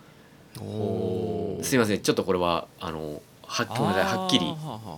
[1.61, 4.53] すいませんちょっとこれはあのはっごめんなさいはっきりあー。
[4.53, 4.97] はあは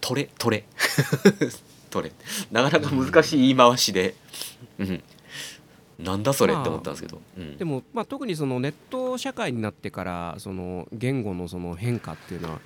[0.00, 0.64] トレトレ。
[1.90, 2.12] トレ。
[2.52, 4.14] なかなか難しい言い回しで、
[4.78, 5.02] うん、
[5.98, 7.56] なんだそれって思ったんですけど、うん。
[7.56, 12.60] でも、まあ、特にそのネット社会になってからその言語のその変化っていうのは、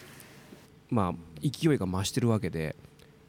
[0.90, 2.76] まあ、勢いが増してるわけで、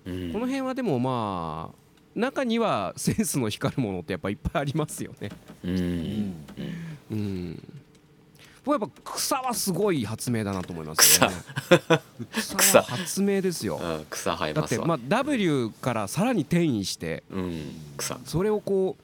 [0.06, 0.34] うん。
[0.34, 5.30] この辺はでもまあ中にはセンスの光るものってやっぱいっぱいありますよね。
[5.64, 6.34] うん。
[7.12, 7.64] うん。
[8.66, 11.36] 僕やっぱ草はすごい発明だなと思いますよね。
[12.58, 12.80] 草。
[12.80, 13.80] は発明ですよ。
[13.82, 17.62] うん草生えますわ、だってまあ W からさらに転移してうん。
[17.98, 18.20] 草。
[18.26, 19.04] それをこう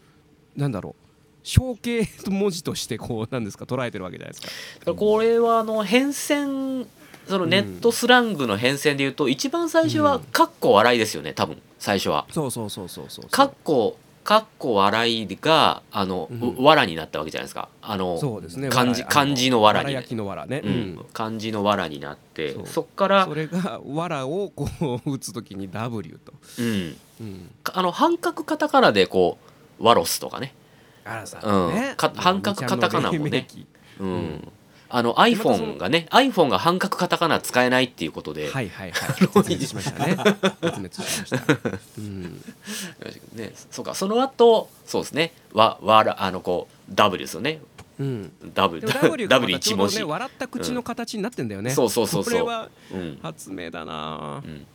[0.59, 3.65] なんだろう象形文字としてこうなんですか？
[3.65, 4.93] 捉えてるわけじゃないですか。
[4.93, 6.85] これはあの変遷
[7.27, 12.25] そのネットスラングの変遷でいうと、一番最初は「かっこ笑い」ですよね多分最初は。
[12.31, 13.29] そうそうそうそうそう。
[13.29, 18.69] かっこかっこ笑いがあの、うんうわらになったわけじゃないですかあのそうですね。
[18.69, 20.61] 漢字漢字のわらに焼きのわらね。
[20.63, 21.05] ううんん。
[21.13, 24.67] 漢字のわらになってそっからそれがわらをこ
[25.05, 26.33] う打つときに W と。
[26.59, 27.51] うん、うん。
[27.63, 29.48] かあの半角カタカナでこう
[29.79, 30.53] ワロスとかね、
[31.43, 31.93] うんね。
[31.97, 33.47] か半角カタカナもね。
[33.99, 34.07] うん。
[34.07, 34.51] うん。
[34.91, 39.19] あの iPhone のがね iPhone が半角カタカナ使えないっていうことで、はいはいはい。
[39.19, 40.15] 絶滅しましたね。
[40.15, 41.43] 絶滅しました。
[41.97, 42.43] うん。
[43.35, 43.93] ね、そうか。
[43.93, 45.31] その後そうですね。
[45.53, 47.61] わわらあのこう W ですよね。
[47.99, 48.31] うん。
[48.55, 51.69] W W W 一文字、笑った口の形になってんだよね。
[51.69, 52.33] そうそうそうそう。
[52.33, 53.19] これはうん。
[53.21, 54.47] 発明だなう。
[54.47, 54.65] ん、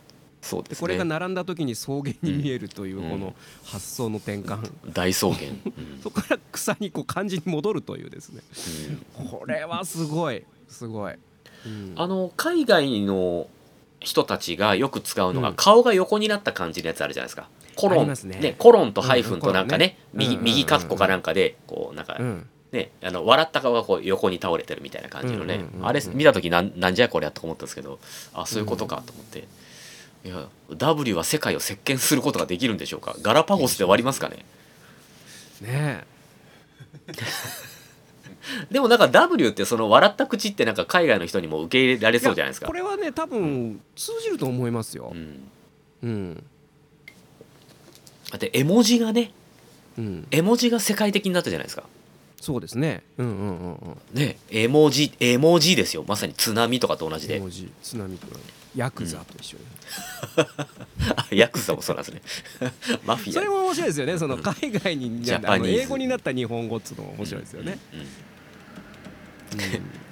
[0.45, 0.75] そうですね。
[0.75, 4.69] でこれが並んだ時に草原に見えるといううんこの発想の転換。
[4.93, 5.99] 大草原、うん。
[6.03, 8.43] そこから草にこう漢字に戻るというですね。
[9.19, 11.13] うんこれはすごいすごい。
[11.65, 11.93] うん。
[11.95, 13.47] あの海外の
[13.99, 15.55] 人たちがよく使うのが、うん。
[15.55, 17.49] 顔が横になった感じのやつあるじゃないですか。
[17.75, 17.99] コロン。
[18.01, 18.55] ありますね。
[18.59, 20.43] コロンとハイフンとなんかね,、ねうんうんうん。
[20.43, 22.47] 右カッコかなんかでこうなんか、うん。
[22.71, 27.99] ねあの笑った顔がこう横に倒れてるみたいな感じのね、うんうんうんうんあれ見た時なんなんじゃこれやと思ったんですけど。
[28.33, 29.47] あそういうことかと思って、
[30.25, 33.15] いや W は世界を席巻することができるんでしょうか？
[33.21, 34.43] ガラパゴスで終わりますかね？
[35.61, 36.03] ね
[38.71, 42.19] でもなんか W ってその笑った口ってなんか海外の人にも受け入れられえ。
[42.19, 45.17] そうじゃないですかこれはね多分通じると思いますよう。
[45.17, 45.39] ん、
[46.03, 46.43] うん。
[48.31, 49.31] だって絵文字がね
[49.97, 50.27] うん。
[50.31, 51.83] 絵文字が世界的になったじゃないですか
[52.41, 53.03] そうですね。
[53.17, 53.97] うんうんうんうん。
[54.13, 58.27] ね絵文字絵文字ですよまさに津波とかと同じで文字津波と
[58.75, 59.63] ヤクザと一緒に。
[61.15, 62.21] あ ヤクザもそうなんですね
[63.05, 64.17] マフィアそれも面白いですよね。
[64.17, 67.79] その海外にジャパニーズあの英語になった日本語っつうのも面白いですよね。
[67.93, 68.09] うんうんうん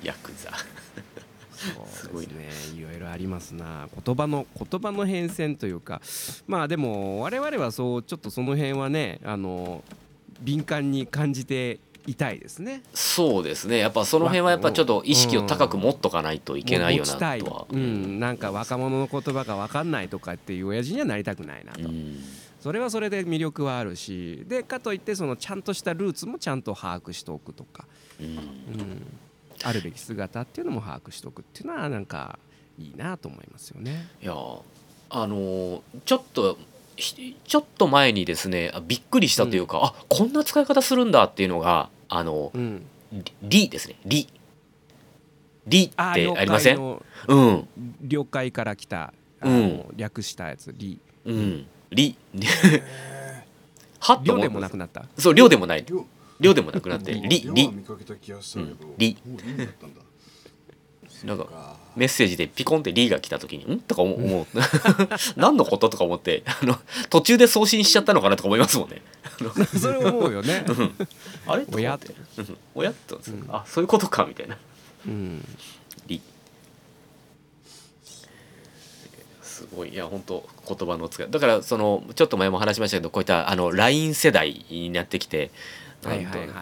[0.03, 0.51] ヤクザ
[2.01, 2.79] そうごいですね。
[2.79, 3.87] いろいろありますな。
[4.05, 6.01] 言葉の言葉の変遷というか、
[6.45, 9.83] まあでも我々はそうちょっとその辺はね、あの
[10.41, 12.83] 敏感に感じていたいですね。
[12.93, 13.77] そうですね。
[13.77, 17.65] やっぱその辺はやっぱちょっと意識を高く持っとかないといけないよなとは。
[17.69, 22.17] うん、なんか若者の言葉が分かんないとかっていう親父にはなりたくないなと、うん
[22.63, 24.45] それはそれで魅力はあるし。
[24.47, 27.85] でかといってそのちゃんとしたルーツもちゃんと把握しておくとか、
[28.21, 28.27] うん。
[28.27, 29.05] うん、
[29.63, 32.39] あるべき姿っていうのも把握しておくっていうのはなんか
[32.79, 34.07] いいなと思いますよね。
[34.21, 34.33] いや
[35.09, 42.85] あのーちょっとひちょっと前にですねあびっくりしたというか、あこんな使い方するんだっていうのがあのうん、
[43.41, 44.27] 「り」ですね「り」
[45.67, 46.77] 「り」ってありません？
[46.77, 47.67] のうん。
[48.01, 49.57] 了解から来たあの、う
[49.93, 49.97] ん。
[49.97, 50.99] 略したやつ「り。
[51.25, 52.15] うん「り」
[53.99, 55.05] は」っで思ったもなくなった？
[55.17, 55.85] そう量でもない。
[55.87, 56.05] 量。
[56.39, 57.41] 量でもなくなって「り」「り。
[57.43, 58.95] 量は」見かけた気がしたけど、うん。
[58.97, 59.17] り。
[59.27, 60.01] もうりだったんだ
[61.23, 64.45] なんかメッセージでピコンって「り」が来た時に「ん?」とか思う思う。
[65.37, 65.89] 何のこと？
[65.89, 66.77] とか思ってあの
[67.09, 69.01] 途中で送信しちゃったのかなとか思いますもんね。
[69.79, 70.65] それ思うよね。
[71.47, 71.65] あれ？
[71.71, 72.51] 親と思って。
[72.51, 72.57] うん。
[72.75, 74.57] 親と、うんあそういうことかみたいな。
[75.07, 75.47] うん
[76.07, 76.21] 「り」
[79.41, 79.89] すすごい。
[79.89, 81.27] いや本当言葉の使い。
[81.29, 85.51] だからそのちょっと前も話しましたけどこういったあの LINE 世代になってきて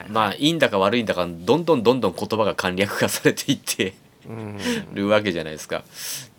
[0.10, 3.86] まあいいんだか悪いんだかどんどんどんどん言葉が簡略化されていって。
[3.88, 4.11] うん
[4.94, 5.84] るわけじゃないですか。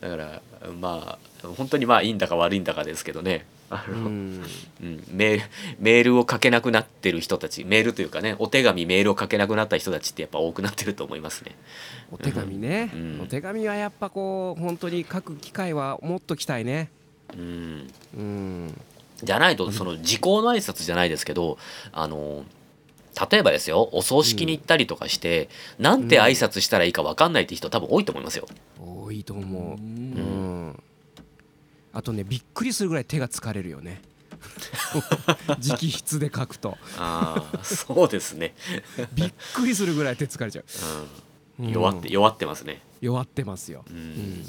[0.00, 0.42] だから
[0.80, 3.46] まあ本当にまあいいんだか悪いんだかですけどね。
[3.70, 4.44] あの、うん。
[4.82, 5.42] うん、メール
[5.80, 7.64] メールを書けなくなってる人たち。
[7.64, 11.56] メールというかねお手紙メールを書けなくなった人たちってやっぱ多くなってると思いますね。
[12.10, 13.20] お手紙ね、うん。
[13.22, 16.90] お手紙はやっぱこう本当に書く機会はもっときたいね。
[17.34, 18.80] うん、うん。
[19.22, 21.56] じゃないとその時効の挨拶じゃないですけど
[21.92, 22.44] あの
[23.30, 25.48] 例えばですよお葬式に行ったりとかして、
[25.78, 28.46] なんて挨拶したらいいか分かんないって人多分多いと思いますよ。
[28.80, 30.68] 多いと思う、ううん。
[30.70, 30.82] ん
[31.92, 34.00] あとねびっくりするぐらい手が疲れるよね。
[35.46, 36.76] 直筆で書くと。
[36.96, 38.54] ああそうですね、
[39.14, 40.64] びっくりするぐらい手疲れちゃう、
[41.60, 41.68] う、うん。
[41.68, 42.80] ん弱って弱ってますね。
[43.00, 44.44] 弱ってますよ、うん。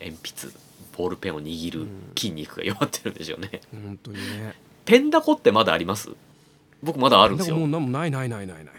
[0.00, 0.54] 鉛筆
[0.96, 3.60] ボールペンを握る筋肉が弱ってるんでしょうね。
[3.72, 4.54] 本当にね。
[4.84, 6.10] ペンダコってまだあります？
[6.84, 7.56] 僕まだあるんですよ。
[7.56, 8.74] もうないないないないない。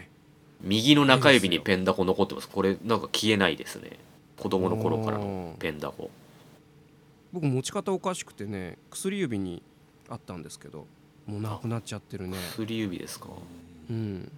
[0.62, 2.48] 右の中指にペンダコ残ってます。
[2.48, 3.98] これなんか消えないですね。
[4.38, 6.10] 子供の頃からのペンダコ。
[7.32, 9.62] 僕持ち方おかしくてね薬指に
[10.08, 10.86] あったんですけど
[11.26, 12.36] もうなくなっちゃってるね。
[12.52, 13.28] 薬指ですか。
[13.90, 14.30] うん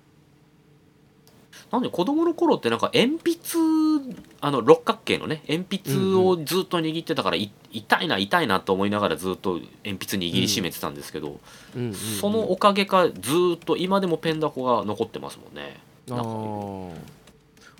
[1.70, 11.40] なんで子供の頃ってなんか鉛筆あの六角形のね鉛筆をずっと握ってたからい痛いな痛いなと思いながらずっと鉛筆握りしめてたんですけど、
[11.76, 11.94] うんうんうん。
[11.94, 13.12] そのおかげかず
[13.57, 15.78] っと今でもペンダコが残ってますもんね。
[16.11, 16.92] あー。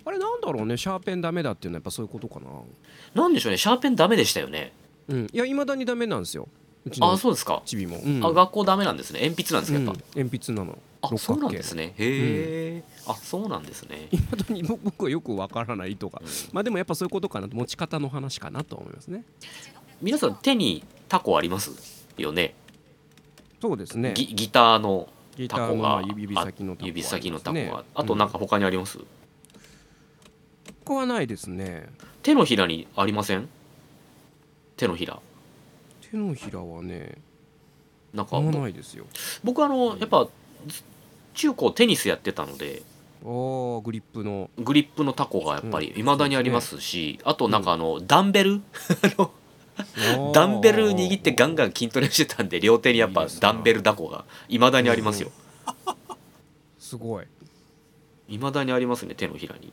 [0.05, 2.46] あれなんだろうねシャーペンダメだっていうのはやっぱそういうことかな。
[3.14, 4.72] なんでしょうねシャーペンダメでしたよね。
[5.09, 5.27] うん。
[5.33, 6.48] いやいまだにダメなんですよ
[6.85, 8.25] うちのあそうですか、チビも、うん。
[8.25, 9.21] あ学校ダメなんですね。
[9.21, 9.99] 鉛筆なんですかやっぱ、うん。
[10.14, 10.79] 鉛筆なの。
[11.01, 11.95] あそうなんですね。
[11.97, 14.09] へえ、あそうなんですね。
[14.11, 16.29] いまだに僕僕はよくわからないとか、うん。
[16.53, 17.49] まあでもやっぱそういうことかな。
[17.49, 19.25] と持ち方の話かなと思いますね。
[20.03, 22.55] 皆さん手にタコありますよね？
[23.61, 24.14] そうですね。
[24.14, 27.85] ギギターのギタコが指先のタコあ指先のタコが。
[27.95, 29.05] あとなんか他にあります、こ
[30.85, 31.88] こはないですね。
[32.23, 33.49] 手のひらにありません？
[34.77, 35.21] 手のひら
[36.11, 37.18] 手のひらはね
[38.14, 39.05] なんかあんまないですよ。
[39.44, 40.27] 僕あのやっぱ
[40.66, 40.83] ず
[41.35, 42.83] 中高テニスやってたので
[43.23, 44.51] あーグリップの。
[44.59, 45.94] グリップのタコがやっぱりうん。
[45.94, 48.62] 未だにありますし、あとなんかあのダンベル？
[49.14, 49.31] ダ
[50.33, 55.31] ダンベル握ってガンガン筋トレしてたんで両手にやっぱダンベルダコが未だにありますよ。
[56.79, 57.27] すごい。
[58.29, 59.73] 未だにありますね手のひらに。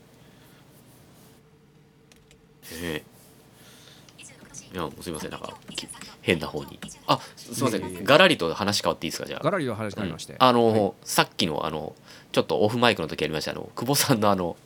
[2.72, 3.15] ええ
[4.72, 5.30] いやもうすいません。
[5.30, 5.86] なんかき
[6.22, 6.78] 変な方に。
[7.06, 8.04] あすすいません。
[8.04, 9.28] ガラリと話変わっていいですか？
[9.28, 9.40] じゃあ。
[9.42, 10.38] ガラリの話になりまして、うん。
[10.40, 10.86] あの、はい。
[10.88, 11.94] あさっきのあの
[12.32, 13.52] ちょっとオフマイクの時ありました。
[13.52, 14.56] あの久保さんのあの、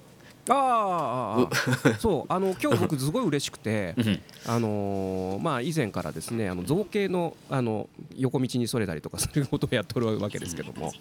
[0.49, 1.41] ああ
[1.89, 4.21] ああ そうあの今日僕すごい嬉しくてうん。
[4.47, 10.93] あのーまあ以前からですねあの造形のあの横道にそれたりとか することをやっておるわけですけども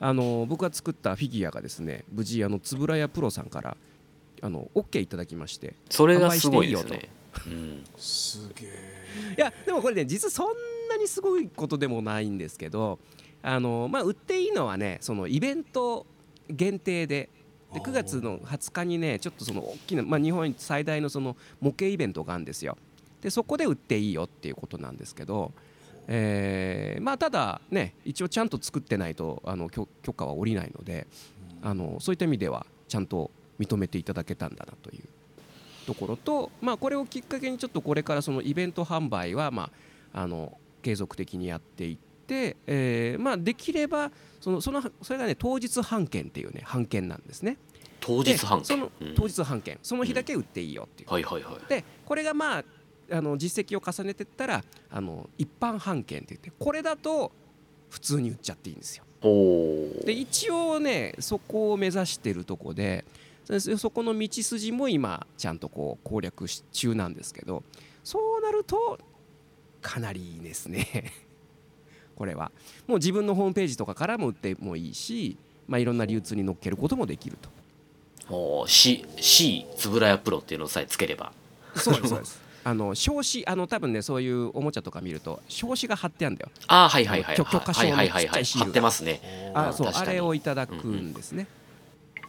[0.00, 3.76] あの僕が作ったフィギュアがですね無事あの円谷プロさんから
[4.42, 7.08] あの OK いただきましてそれがすごいです販売ね。
[7.46, 7.84] うん。
[7.96, 9.34] すげえ。
[9.36, 10.46] いやでもこれね実はそん
[10.88, 12.98] なにすごいことでもないんですけど
[13.42, 16.06] あのまあ売っていいのはねそのイベント
[16.48, 17.28] 限定で。
[17.72, 22.76] で9月の20日にねちょっとその大きな、まあ、日本最大のその模型イベントがあるんですよ。
[23.22, 25.52] でそこで売っていいよっていうことなんですけど、
[26.06, 31.06] えーまあただね一応ちゃんと作ってないとあの許許可は下りないので
[31.62, 35.04] あのそういった意味ではちゃんと認めていただけたんだなという
[35.82, 39.70] ところと、まあ、これをきっかけにちょっとこれからそのイベント販売は、ま
[40.12, 47.56] あ、あの継続的にやっていって、えーまあ、できればそのそのそれがね当日販券っていうね販券なんですね。
[48.00, 51.10] 当日販でそのうん当日販券その日だけ売っていいよっていう。
[51.10, 51.54] はいはいはい。
[51.68, 52.64] でこれがまあ
[53.10, 57.30] あの実績を重ねていったらあの一般販券って言ってこれだと
[57.90, 59.04] 普通に売っちゃっていいんですよ。
[60.04, 63.04] で一応ねそこを目指してるとこで
[63.44, 67.62] そそこの道筋も今ちゃんとこう攻略し中なんですけど
[68.04, 68.98] そうなると
[69.80, 71.12] かなりいいですね。
[72.16, 72.52] これは。
[72.86, 77.50] もう自分のホームページとかからも売ってもいいし、まあ、いろんな流通に乗っけることもできると。
[78.26, 81.32] ほう C C つぶらやプロっていうのさえつければ。
[81.74, 82.40] そうですそうです。
[82.64, 86.50] あの表紙あの多分ねそういうおもちゃとか見ると表紙が貼ってあるんだよ。
[86.68, 89.52] ああはいはいはい許許可証のはいはいはいはい貼ってますね。
[89.54, 91.48] あそうあれをいただくんですね、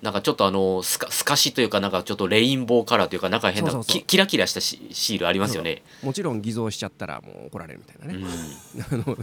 [0.03, 4.01] なんかちょっとあのスカスカシというかなんかちょっっとレインボーカラーというかなんか変なそうそうそう。
[4.01, 5.81] きキラキラしたシシールありますよね。
[6.03, 9.03] もちろん偽造しちゃったらもう怒られるみたいなね、うん。
[9.05, 9.15] あの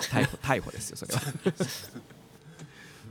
[0.00, 1.20] 逮捕逮捕ですよそれは。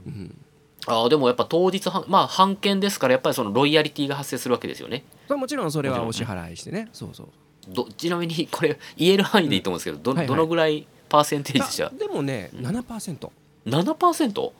[0.07, 0.37] うん、
[0.85, 5.03] ああでもやっぱ当日販まあ販券ですからやっぱりそのロイヤリティが発生するわけですよね。
[5.27, 6.87] まあもちろんそれはお支払いしてね。
[6.93, 7.27] そうそう。
[7.67, 13.29] どちなみにこれ言える範囲でいいと思うんですけどど,、どのぐらいパーセンテージとしてはあでもね 7%7%
[13.65, 14.51] 7%?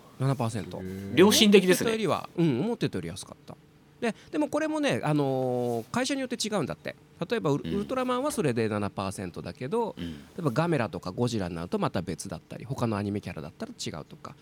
[1.16, 1.92] 良心的ですね。
[1.92, 3.56] 思ってたよりはうん思ってたより安かった。
[4.00, 6.96] ででもこれもね、あのー会社によって違うんだって。
[7.28, 7.76] 例えばウル,、うん。
[7.78, 10.06] ウルトラマンはそれで7%だけどうん。
[10.06, 14.36] 例えばガメラとかゴジラになるとまた別だったり他のアニメキャラだったら違うとか。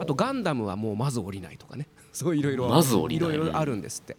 [0.00, 1.88] あとガンダムはもうまず降りないとかね。
[2.12, 3.34] そういろいろまず降りない。
[3.34, 4.16] いろいろあるんですって、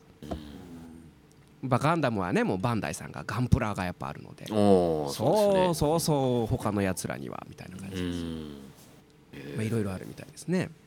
[1.62, 4.48] まあ、ガンダムはねもうバンダイさんがガンプラがやっぱあるので。
[4.48, 5.74] そうですね。
[5.76, 8.18] そうそう他のやつらにはみたいな感うじです。
[8.18, 8.48] ん。
[9.56, 10.66] まあいろいろあるみたいですね。
[10.66, 10.83] す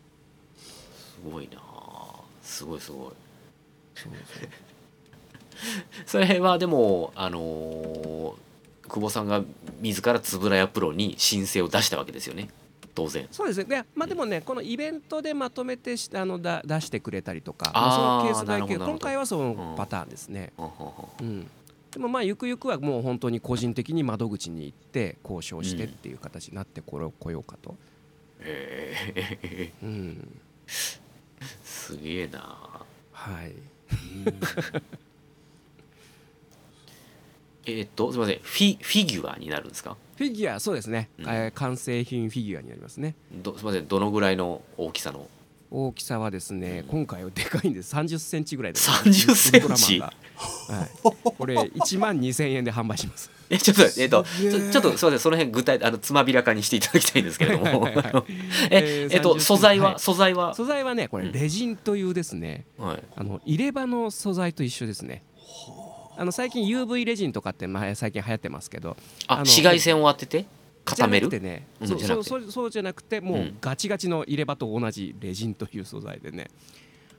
[1.27, 1.61] ごいな。
[2.43, 3.13] すごいすごい。
[3.95, 4.49] そうそう
[6.07, 8.47] それはでもあのー
[8.89, 9.43] 久保さんが
[9.81, 12.49] 自ら円谷プロに申請を出したわけですよね。
[12.95, 13.29] 当然。
[13.31, 13.65] そうですね。
[13.65, 21.47] でまあでもねこのイベントでまとめてしあのだ出してくれたりとかまあそのケースだけ今回はそのパターンですね、はははうん、
[21.91, 27.77] でもまあゆくゆくはもう本当に個人的に窓口に行って交渉してっていう形になってこれを来ようかと、
[28.41, 30.41] へえうん、
[31.65, 32.85] すげえな。
[33.13, 33.53] はい。
[37.69, 38.39] えーっとすみません。
[38.43, 39.97] フィフィギュアになるんですか？
[40.17, 41.25] フィギュアそうですね、うん。
[41.29, 43.15] えー完成品フィギュアになりますね。
[43.33, 43.89] どすみません。
[43.89, 45.29] どのぐらいの大きさの？
[45.71, 47.95] 大きさはですね今回はでかいんです。
[47.95, 48.91] 30センチぐらいです。
[48.91, 50.01] 30センチ。
[50.01, 50.13] はい、
[51.03, 53.31] これ1万2000円で販売します。
[53.49, 54.71] えちょっとえっとすげえ。
[54.71, 55.19] ちょっとすみません。
[55.19, 57.89] その辺具体あのつまびらかにしていただきたいんですけれども。
[58.71, 60.01] ええっと30素材は、はい。
[60.01, 60.55] 素材は？
[60.55, 61.33] 素材はねこれうん。
[61.33, 63.03] レジンというですね、はい。
[63.17, 65.23] あの入れ歯の素材と一緒ですね。
[66.17, 66.25] あ。
[66.25, 68.97] の最近 UV レジンとかってまあ最近流行ってますけど
[69.27, 70.47] あのあ紫外線を当てて？
[70.87, 71.29] 固める？
[71.29, 72.29] じゃなくてね、うんそうじゃなくて。
[72.31, 73.59] そうそうじゃなくてもううん。
[73.61, 76.49] ガチガチの入れ歯と同じレジンという素材でね。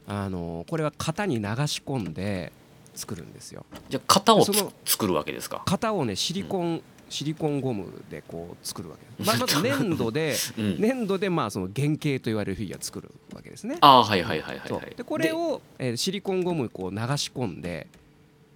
[0.08, 2.52] あのこれは型に流し込んで
[2.96, 3.66] 作るんですよ。
[3.90, 5.62] じゃあ型をつその作るわけですか？
[5.68, 10.80] 型をねシリコン、シリコンゴムでこう作るわけです、 まあ、まず粘土でうん。
[10.80, 13.78] 粘土でまあその原型と言われるフィギュア作るわけですね。
[13.82, 14.94] ああはいはいはいはいはい。
[14.96, 17.88] でこれを、えーシリコンゴムこう流し込んで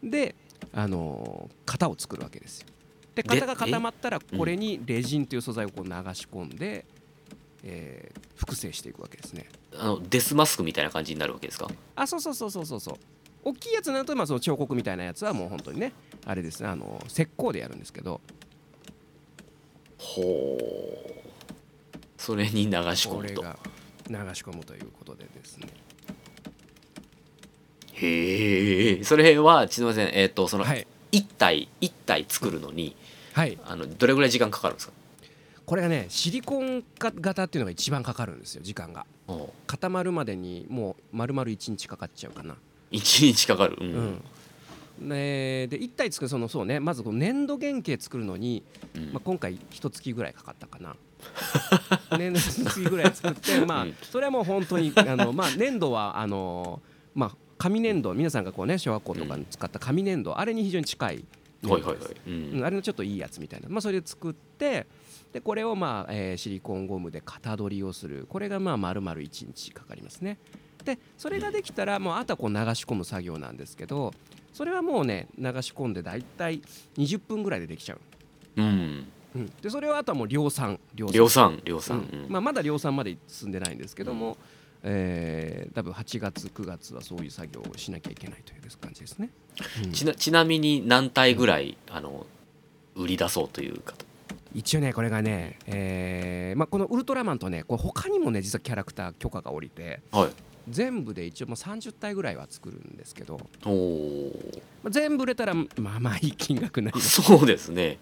[0.01, 0.36] で、
[0.74, 2.68] あのー型を作るわけですよ
[3.24, 6.86] でで型が固まったらえこれにレジンという素材をこう流し込んで、
[7.63, 9.45] えー複製していくわけですね。
[9.78, 11.67] あのデスマスクみたいな感じになるわけですか？
[11.95, 12.95] あそうそうそうそうそうそう。
[13.43, 15.93] 大きいやつになるとまあその彫刻みたいなやつはもう本当にね
[16.26, 16.69] あれですね。
[16.69, 18.19] あの石膏でやるんですけど。
[19.99, 21.13] ほう。
[22.17, 23.41] それに流し込むと。
[23.41, 23.47] こ
[24.09, 25.67] れが流し込むということでですね。
[27.93, 30.88] へえそれはすみませんえっ、とそのはい。
[31.11, 32.95] 一体一体作るのに
[33.34, 33.58] はい。
[33.66, 34.94] あのどれぐらい時間かかるんですか？
[35.66, 39.06] これがねシリコン型っていうのが一番かかるんですよ時間が。
[39.68, 42.56] 固まるまでにもう丸々1日かかっちゃうかな。
[42.90, 44.22] 一日かかる、うん。
[45.02, 48.64] うん、ねで1体作るそのそうねまずこの粘土原型作るのに、
[48.96, 49.04] うん。
[49.14, 50.96] まあ、今回一月ぐらいかかったかな。
[52.18, 53.96] 粘 土一月ぐらい作ってまあうん。
[54.02, 56.82] それはもう本当にあのまあ粘土はあの
[57.16, 61.24] まあ紙粘土皆さんがこうね小学校とかに使った紙粘土あれに非常に近い
[61.64, 62.57] はいはいはい、うん。
[62.57, 64.88] うんあれのちょっといいやつみたいな、まあ、それで作って
[65.32, 68.26] でこれを、まあえーシリコンゴムで型取りをする。
[68.28, 70.38] これがまあ丸々1日かかりますね。
[70.84, 74.14] でそれができたらもうあとはこう流し込む作業なんですけど
[74.51, 76.62] それはもうね流し込んでだいたい
[76.97, 77.99] 20分ぐらいでできちゃう、
[78.57, 79.07] うん。
[79.36, 80.80] うん、でそれをあとはもう量産。
[80.93, 81.14] 量産。
[81.14, 82.24] 量産量産、うん。
[82.24, 84.38] うんまあ、まだ量産まで進んでないんですけども、
[84.84, 89.30] えー多分8月9月はそういう作業をしなきゃいけないという感じですね、
[89.84, 89.92] うん。
[89.92, 92.26] ちなちなみに何体ぐらいあの
[92.96, 93.94] 売り出そうというか
[94.54, 100.30] 一応ねこれがね、えーまあ、このウルトラマンとねこれ他にもね実はキャラクター許可が下りてはい。
[100.70, 104.32] 全部で一応もう30体ぐらいは作るんですけど、おお
[104.84, 105.66] まあ、全部売れたらま
[105.96, 107.98] あまあいい金額になります、そうですね。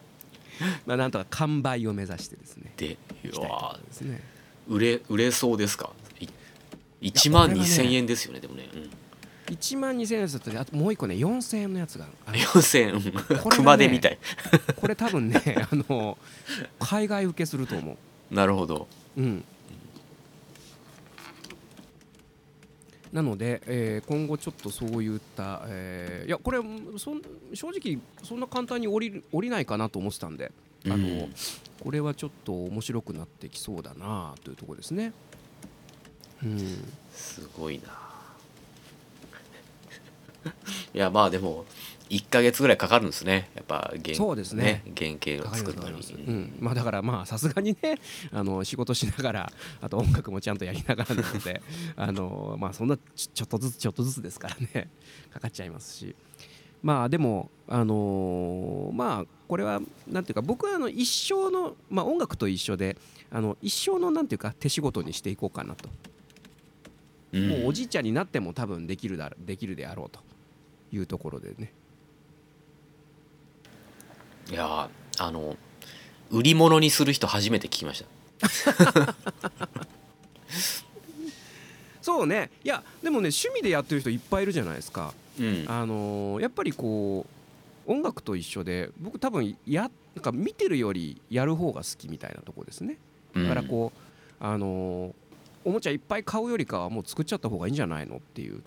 [0.86, 2.72] まあ、なんとか完売を目指してですね。
[2.78, 4.35] でいきたいとこうわろですね
[4.68, 5.90] 売れ売れそうですか？
[6.20, 6.28] い
[7.10, 8.90] 1万これはね2000円ですよねでもね、うん、
[9.54, 12.38] 1万2000円のやつとあともう一個ね4000円のやつがある。
[12.38, 13.50] 4000円。
[13.50, 14.18] 熊手みたい。
[14.76, 16.18] これ多分ねあの
[16.80, 17.96] 海外受けすると思
[18.30, 18.88] なるほど。
[19.16, 19.44] ううん。
[23.12, 26.58] なので、えー今後ちょっとそういった、えーいやこれ
[26.98, 27.22] そん
[27.54, 30.50] 正直そんな簡単に降りる降りないかなと思ってたんで
[30.86, 31.34] あの、うん。
[31.80, 35.12] これはちょっと面白くなってきそうだなというところですね。
[36.42, 36.58] うん、
[37.12, 38.06] すごいな。
[40.94, 41.64] いやまあでも
[42.08, 43.50] 1か月ぐらいかかるんですね。
[43.54, 44.82] やっぱ原そうですね。
[44.96, 45.96] 原型を作るのに。
[46.12, 46.56] うん。
[46.60, 47.98] まあ、だからまあさすがにね
[48.32, 51.62] あの仕事しながらあと音楽もちゃんとやりながらなので
[51.96, 54.88] あの、まあ、そんなちょちょっとずつちょっとずつですからね。
[55.32, 56.14] かかっちゃいますし。
[56.82, 62.96] まあでもあのーまあこれはなんていうか僕はあの一生の、まあ、音楽と一緒で
[63.30, 65.88] あの一生のなんていうか手仕事にしていこうかなと、
[67.32, 67.48] うん。
[67.48, 70.20] もうおじいちゃんになっても多分できるだできるであろうと。
[70.92, 71.72] いうところでね。
[74.48, 75.56] いやーあの
[76.30, 78.04] 売り物にする人初めて聞きまし
[78.38, 79.14] た。
[82.00, 82.50] そうね。
[82.62, 85.12] いやでもね趣味でやってる人いっぱいいるじゃないですか。
[85.40, 85.64] うん。
[85.66, 87.35] あのーやっぱりこう
[87.86, 92.98] 音楽と一緒で僕多分やなんか見てるよりやる方が好きみたいなとこですね。
[93.34, 95.14] だからこう、あのー
[95.66, 98.62] おもちゃいっぱい買うよりかはもう作っちゃった方がいいんじゃないのっていう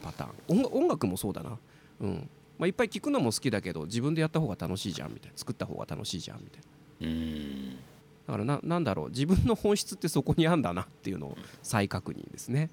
[0.00, 0.64] パターン。
[0.66, 1.58] 音楽もそうだな。
[2.00, 2.30] うん。
[2.56, 5.36] まあいっぱい聞くのも好きだけど自分でやった方が楽しいじゃんみたいな。
[5.36, 6.60] 作った方が楽しいじゃんみたい
[7.00, 7.08] な。
[7.08, 7.70] うん。
[8.28, 9.08] だからななんだろう。
[9.08, 12.70] 自分の本質ってそこにあんだなっていうのを再確認ですね。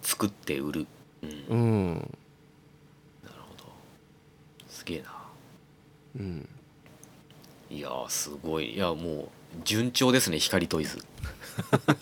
[0.00, 0.86] 作って売る、
[1.22, 2.18] うん、うん
[4.82, 5.14] すげえな。
[6.16, 6.48] うん。
[7.70, 8.74] いやーすごい。
[8.74, 9.28] いやもう
[9.64, 10.98] 順調ですね光トイズ。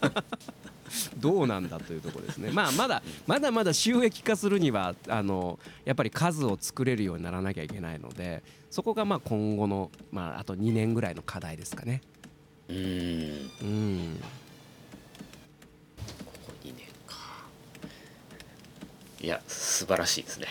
[1.20, 2.50] どうなんだというところですね。
[2.52, 12.00] まあまだまだまだ収益化するにはあのやっぱり数を作れるようにならなきゃいけないのでそこがまあ今後の、まあ、あと2年ぐらいの課題ですかね。
[12.70, 12.76] うん。
[12.76, 14.20] うん
[15.98, 17.16] ここ2年か
[19.20, 20.46] いや素晴らしいですね。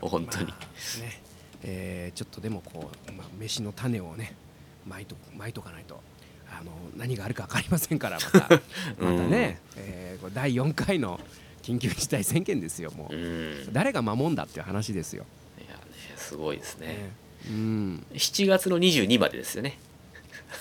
[0.00, 0.46] 本当に。
[0.46, 1.22] まあね
[1.64, 4.34] えーちょっとでもこう、まあ、飯の種をね
[4.86, 6.00] まいとまいとかないと
[6.50, 8.48] あの何があるか分かりませんからまた。
[8.98, 11.20] またね、えー第4回の
[11.62, 13.72] 緊急事態宣言ですよもう、うん。
[13.72, 15.24] 誰が守んだっていう話ですよ、
[15.58, 15.82] いやね
[16.16, 16.86] すごいですね。
[16.86, 17.12] ね。
[17.48, 18.06] うん。
[18.14, 19.78] 7月の22までですよね。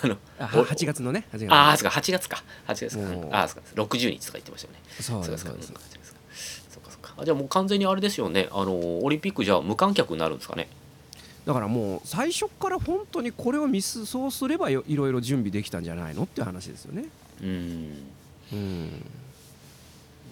[0.04, 2.44] あのあお8月のね8月ああそうか8月か。
[2.68, 2.98] 8月
[3.30, 3.38] か。
[3.38, 3.84] ああそうか。
[3.84, 4.80] 60日とか言ってましたよね。
[5.00, 5.44] そうそうです。
[5.46, 6.11] そうです
[7.18, 8.47] あじゃあもう完全にあれですよね。
[8.51, 10.68] あのオリンピックじゃあ無観客になるんですかね。
[11.45, 17.05] だからもう最初から本当にこれをミスそうすればよいろいろ準備できたんじゃないのっていう話ですよね。
[17.41, 17.97] うん。
[18.53, 18.89] うん。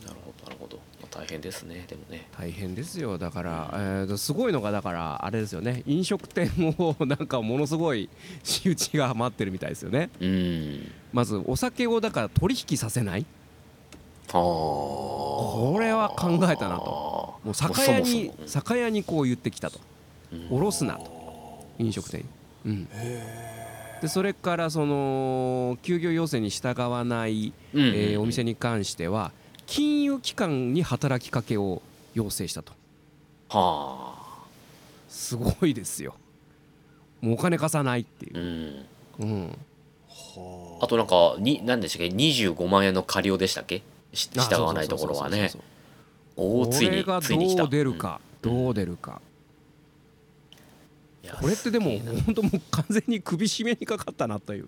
[0.06, 1.86] なるほどなるほど、まあ、大変ですね。
[1.88, 2.28] でもね。
[2.38, 3.18] 大変ですよ。
[3.18, 5.82] だから、えーすごいのがだからあれですよね。
[5.88, 8.08] 飲食店をなんかものすごい
[8.44, 10.12] 仕打ちが待ってるみたいですよね。
[10.20, 10.92] うん。
[11.12, 13.26] まずお酒をだから取引させない
[14.32, 17.40] ここれは考えたなと。
[17.44, 19.80] もう酒屋に酒屋にこう言ってきたと。
[20.50, 21.66] 下ろすなと。
[21.80, 22.26] 飲食店
[22.66, 22.88] に、うん、
[24.02, 29.32] でそれからその休業要請に従わない、えーお店に関しては
[29.66, 31.82] 金融機関に働きかけを
[32.14, 32.74] 要請したと。
[33.50, 34.44] はあ。
[35.08, 36.16] すごいですよ。
[37.22, 38.38] もうお金貸さないっていう。
[38.38, 38.86] う、ん。
[39.20, 39.58] うん、
[40.82, 43.82] あとなんかに何でしたっけ？25万円の過料でしたっけ？
[44.12, 45.52] 従わないところはね。
[46.36, 47.64] おおついにこれがついに来た。
[47.64, 49.22] どう出るか、どう出るか。
[51.42, 51.92] これってでも
[52.26, 54.66] 本当もう完全に首絞めにかかったなという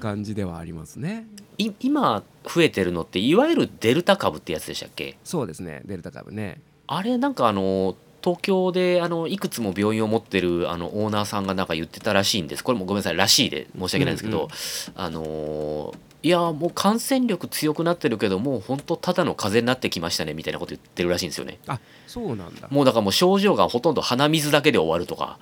[0.00, 1.26] 感じではありますね。
[1.58, 5.18] い今増えてるのっていわゆるデルタ株ってやつでしたっけ？
[5.24, 6.60] そうですねデルタ株ね。
[6.86, 12.64] あれなんかあの東京であのいくつも病院を持ってるあのオーナーさんがなんか言ってたらしいんです。
[12.64, 14.50] これもごめんなさいらしいで申し訳ないんですけど、うんうん。
[14.94, 21.58] あのーいやもう感染力強くなってるけどもう本当ただの風邪になってきましたねみたいなこと言ってるらしいんですよね。
[21.68, 22.66] あそうなんだ。
[22.70, 25.38] もうだからもう症状がほとんど鼻水だけで終わるとか。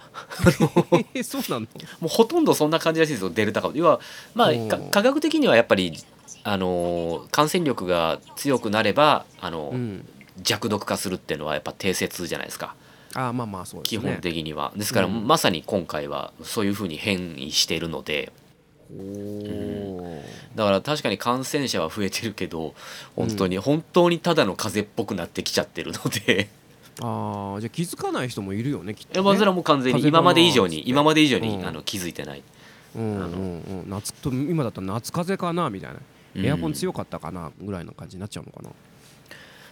[1.15, 1.67] え そうなの？
[2.01, 3.79] もうほとんどそんな感じらしいですよデルタ株。
[3.79, 4.01] 要は
[4.35, 4.53] まあ
[4.91, 5.97] 科学的にはやっぱり
[6.45, 10.07] あのー感染力が強くなればあの、うん。
[10.43, 12.75] 弱毒化するっていうのはやっぱ定説じゃないですか。
[13.15, 14.01] あまあまあそうですね。
[14.01, 14.71] 基本的には。
[14.77, 15.27] ですから、うん。
[15.27, 18.31] まさに今回はそういうふうに変異しているので
[20.55, 22.75] だから確かに感染者は増えてるけど
[23.17, 26.49] 本当に、本当にただの風邪っぽくなってきちゃってるので。
[27.03, 31.67] ああじゃあ気づかない人もいるよねきっと、ね、もう完全に今まで以上に今まで以上に、うん。
[31.67, 32.43] あの気づいてない、
[32.97, 33.27] うんうんう
[33.87, 33.91] ん。
[33.91, 36.01] 夏と今だったら夏風邪かなみたいな。
[36.39, 38.71] エアコン強かったかなぐらいの感じになっちゃうのかな、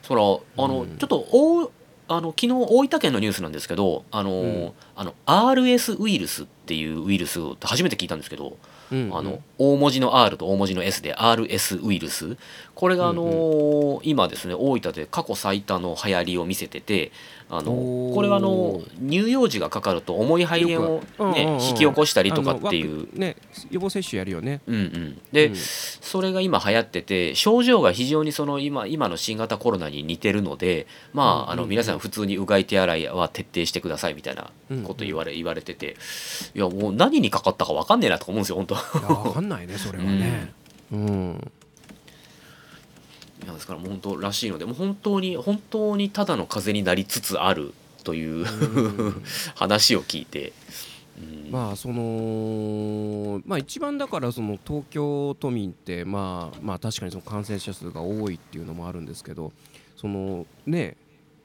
[0.03, 0.97] そらあの、うん。
[0.97, 1.71] ちょっとお
[2.07, 4.73] あの昨日大分県のニュースなんですけどあの、うん。
[4.97, 8.57] あの RS ウイルスっていうウイルスを初めて聞いたんですけど、
[8.93, 9.17] うんうん。
[9.17, 12.37] あの大文字の R と大文字の S で RS ウイルス。
[12.75, 17.13] これがあのー今ですね大分で過去最多の流行りを見せてて
[17.51, 17.73] あの
[18.15, 23.37] これはあの乳幼児がかかると重い肺炎をよくうんうん引き起こしたりとかっていうね
[23.71, 24.61] 予防接種やるよね。
[24.67, 25.57] うんうん、で、うん。
[25.57, 34.51] それが今流行ってて症状が非常にその今今の新型コロナに似てるのでまあ,、あの皆さん普通にうがい手洗いは徹底してくださいみたいな
[34.85, 35.97] こと言われ,、言われてて
[36.55, 38.75] いやもう何にかかったか分かんねえなとか思うんですよ本当。
[38.75, 40.53] いやわかんないねそれはね。
[40.93, 41.53] うん
[43.45, 47.75] いやですからもう本当らしいのでもう本当に本当にただの風邪になりつつある
[48.05, 49.23] といううん。
[49.55, 50.53] 話を聞いて、
[51.19, 51.51] うん。
[51.51, 59.53] まあそのまあ一番だからその東京都民ってまあまあ確かにその感染者数が多いっていうのもあるんですけど
[59.97, 60.97] そのね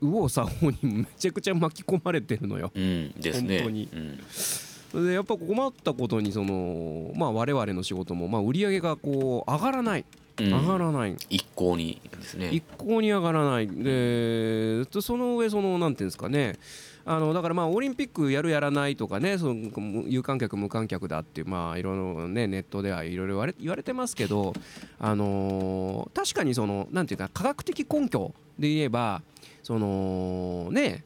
[0.01, 2.71] 右往左往にめちゃくちゃ巻き込まれてるのよ。
[2.73, 3.57] うんですね。
[3.57, 3.89] 本当に。
[3.91, 5.05] うん。
[5.05, 10.01] でやっぱ困ったことにそのまあ我々の仕事もまあ売り上げがこう上がらない。
[10.01, 12.49] うん上がらない、一向にですね。
[12.51, 13.67] 一向に上がらない。
[13.67, 16.57] でその上そのなんていうんですかね。
[17.05, 24.53] あのだからまあオリンピックやるやらないとかねその有観客無観客だってまあいろいろねネットではいろいろ言われ言われてますけど
[24.99, 29.23] あのー確かにそのなんていうか科学的根拠で言えば
[29.63, 31.03] そのね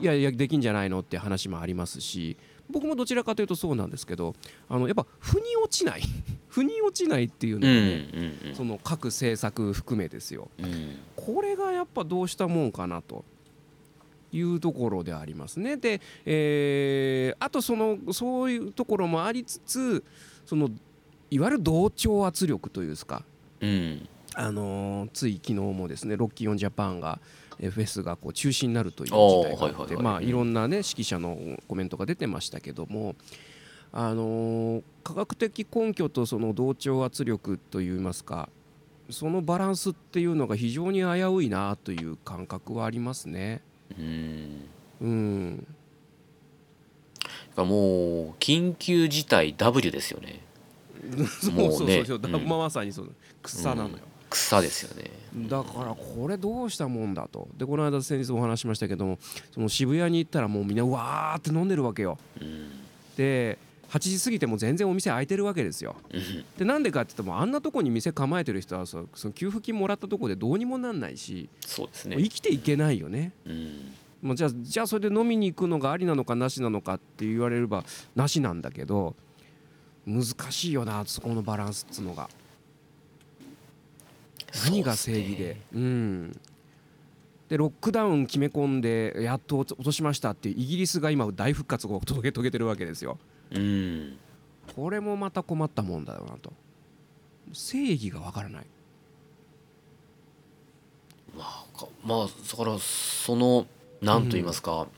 [0.00, 2.36] いやいやできんじゃないのって話もありますし
[2.70, 4.34] 僕もどちらかというとそうなんですけど
[4.68, 6.02] あのやっぱ腑に落ちない。
[6.48, 8.54] 腑に落ちないっていうのうんうがね、ん。
[8.54, 10.48] その各政策含めですよ。
[10.58, 10.64] うん。
[10.64, 13.24] うんこれがやっぱどうしたもんかなと
[14.32, 15.76] いうところでありますね。
[15.76, 20.04] で、えーあとそのそういうところもありつつ
[20.46, 20.70] その
[21.30, 23.24] いわゆる同調圧力というんですか、
[23.60, 24.08] うん。
[24.34, 31.38] あのーつい昨日もですねロッキング・オン・ジャパンがえーフェスがこう中止になるという事態があって、まあいろんなね識者の
[31.68, 33.16] コメントが出てましたけども。
[33.92, 38.48] あのー科学的根拠とその同調圧力といいますか
[39.08, 43.62] そのバランスっていうのが非常に危ういなという感覚はありますね。
[43.96, 44.68] うん。
[45.00, 45.66] うん、
[47.56, 47.68] もう
[48.40, 50.40] 緊急事態 W ですよね。
[51.40, 52.20] そうもうそうねそう。
[52.20, 52.48] そう、うん。
[52.48, 53.14] まあまさにそう。
[53.44, 53.98] 草なのよ、
[54.30, 55.10] 草ですよね。
[55.48, 57.48] だからこれどうしたもんだと。
[57.56, 59.18] でこの間先日お話ししましたけども
[59.52, 62.18] その渋谷に行ったらもうみんなうわーって飲んでるわけよ。
[62.40, 62.70] うん。
[63.16, 63.58] で
[63.88, 65.96] 8時過ぎても全然お店開いてるわけですよ。
[66.10, 66.44] うん。
[66.58, 72.16] でなんでかって言ってもあんなとこに店構えてる人はそその給付金もらったとこでどうにもなんないしそうですね。
[72.18, 73.32] 生きていけないよね。
[73.46, 73.92] うん。
[74.22, 79.14] もうじゃあじゃあそれで飲みに行くのがありなのかなしなのかって言われればなしなんだけど
[80.06, 82.28] 難しいよなそこのバランスっつうのが
[84.64, 85.60] 何が正義で。
[85.74, 86.40] うん。
[87.48, 93.18] でロックダウン決め込んでやっと落としましたっていうイギリスが今大復活を遂げ遂げてるわけですよ。
[93.52, 94.18] うん。
[94.74, 96.52] これもまた困ったもんだよなと。
[97.52, 98.66] 正義がわからない。
[101.36, 103.66] まあかまあだからその
[104.00, 104.88] 何と言いますか、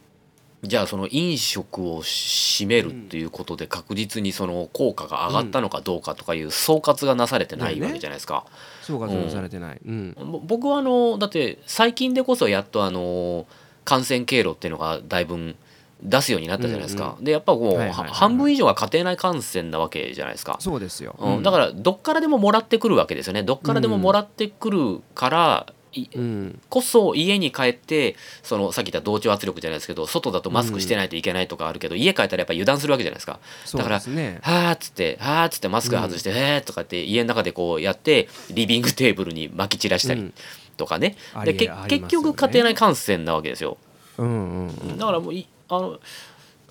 [0.62, 8.46] じゃあその飲食を閉めるっていうことで確実にその効果が上がったのかどうかとかいう総括がなされてないわけじゃないですか。
[8.88, 10.14] 総括されてない、うん。
[10.18, 13.46] ぼ僕はあのだって最近でこそやっとあの
[13.84, 15.56] 感染経路っていうのがだいぶ
[16.02, 17.16] 出すようになったじゃないですか。
[17.18, 20.56] うんでやっぱこう、半分以上が家庭内感染なわけじゃないですか。
[20.60, 23.42] そうですよ、うん、だからどっからでももらってくるわけですよね。
[23.42, 25.72] どっからでももらってくるから、い
[26.14, 26.60] うん。
[26.68, 33.40] こそ家に帰ってそのさっき言った同調圧力じゃないですけど外だとマスクしてないといけないとかあるけど、家帰ったらやっぱ油断するわけじゃないですか。
[33.64, 34.38] そうですね。
[34.42, 40.34] はーっつってはーっつってマスク外して、へーとかって家の中でこうやってリビングテーブルに撒き散らしたりうん
[40.76, 43.78] とかね、ありでけ結局家庭内感染なわけですよ。
[44.16, 44.98] うんうんうん。
[44.98, 45.98] だからもういあの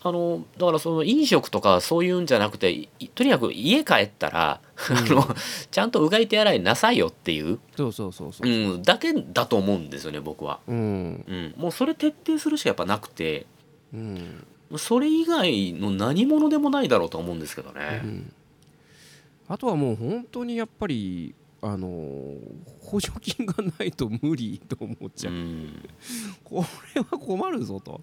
[0.08, 5.28] あのだからその飲食とかそういうんじゃなくていとにかく家帰ったら、あの
[5.70, 8.50] ちゃんとうがい手洗いなさいよっていう、そうそうそうそう。
[8.50, 10.60] うん、だけだと思うんですよね僕は。
[10.68, 11.26] うん。
[11.28, 13.46] うん、もうそれ徹底するしかやっぱなくて。
[13.94, 14.46] うん。
[14.78, 17.98] それ以外の何者でもないだろうとは思うんですけどうね。
[17.98, 18.34] ん。
[19.48, 22.38] あとはもう本当にやっぱりあのー
[22.82, 25.90] 補助金がないと無理と思っちゃう、うん。
[26.46, 26.64] こ
[26.96, 28.00] れは困るぞと。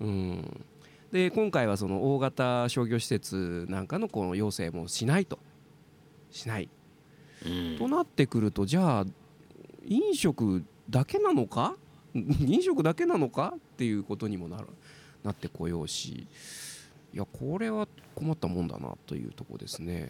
[0.00, 0.64] うん、
[1.12, 5.38] で今回はその大型商業施設なんかのこの要請もしないと。
[6.30, 6.70] しない。
[7.44, 7.76] うん。
[7.78, 9.06] となってくるとじゃあ
[9.86, 11.76] 飲食だけなのか？
[12.14, 14.68] 飲食だけなのかっていうことにもなる
[15.22, 16.26] なってこようし。
[17.14, 20.08] いやこれは困ったもんだなというところですね。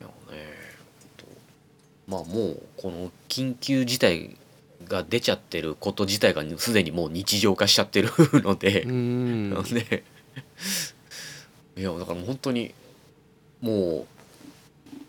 [0.00, 0.12] いやね
[1.16, 1.24] と。
[2.08, 4.36] まあもうこの緊急事態
[4.84, 8.10] が出ちゃってること自体がすでにもう日常化しちゃってる
[8.42, 8.84] ので。
[11.76, 12.72] いやだから本当に
[13.60, 14.06] も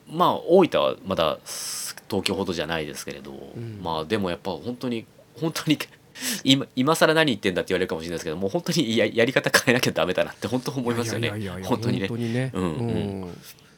[0.09, 1.37] うまあ大分はまだ
[2.09, 3.79] 東京ほどじゃないですけれど、ん。
[3.83, 5.05] まあでもやっぱ本当に
[5.39, 5.77] 本当に
[6.43, 11.29] 今 今更何言ってんだって言われるかもしれないですけどもう本当にややり方変えなきゃダメだなって本当思いますよね。
[11.63, 11.99] 本当に
[12.33, 12.51] ね。
[12.53, 12.91] うんう
[13.25, 13.37] ん。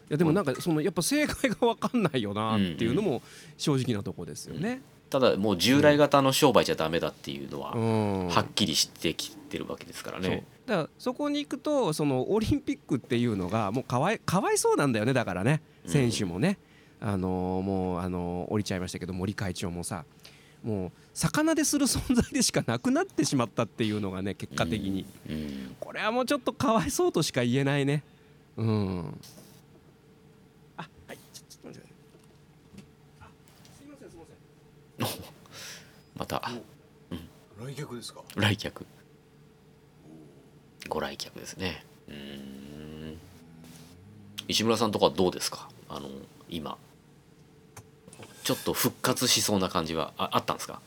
[0.10, 3.22] いやでもなんかそのやっぱ正解が分かんないよなっていうのも
[3.58, 4.82] 正直なとこですよね。
[5.10, 8.28] ただもう従来型の商売じゃダメだっていうのはうん。
[8.28, 10.30] はっきりしてきてるわけですからそう。
[10.30, 10.46] ね。
[10.66, 15.62] だからそこに行くとそのオリンピックっていうのがもうかわいかわいそうなんだよねだからね。
[15.86, 15.92] うん。
[15.92, 16.58] 選手もね、
[17.00, 20.04] あのーもうあのー降りちゃいましたけど森会長もさ
[20.64, 25.76] もう魚でする存在でしかなくなってしまったっていうのがね結果的に、うん。
[25.80, 28.04] これはもうちょっとかわいそうとしか言えないね。
[28.58, 29.20] うん
[30.78, 33.28] あはいちょちょっと待ってくださいあ
[33.78, 34.18] すいませんすい
[36.16, 36.42] また。
[37.60, 38.24] 来客ですか？
[38.36, 38.86] 来客。
[40.90, 41.86] ご来客ですね。
[42.08, 42.16] うー
[43.14, 43.20] ん。
[44.48, 45.70] 石村さんとかはどうですか？
[45.90, 46.10] あの
[46.50, 46.78] 今。
[48.44, 50.82] ちょっと復活しそうな感じはああったんですか？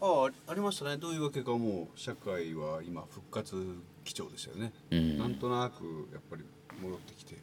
[0.00, 0.96] ああありましたね。
[0.96, 5.18] どういうわけかもう社会は今復活基調でしたよね、うん。
[5.18, 6.42] なんとなくやっぱり
[6.82, 7.36] 戻ってきて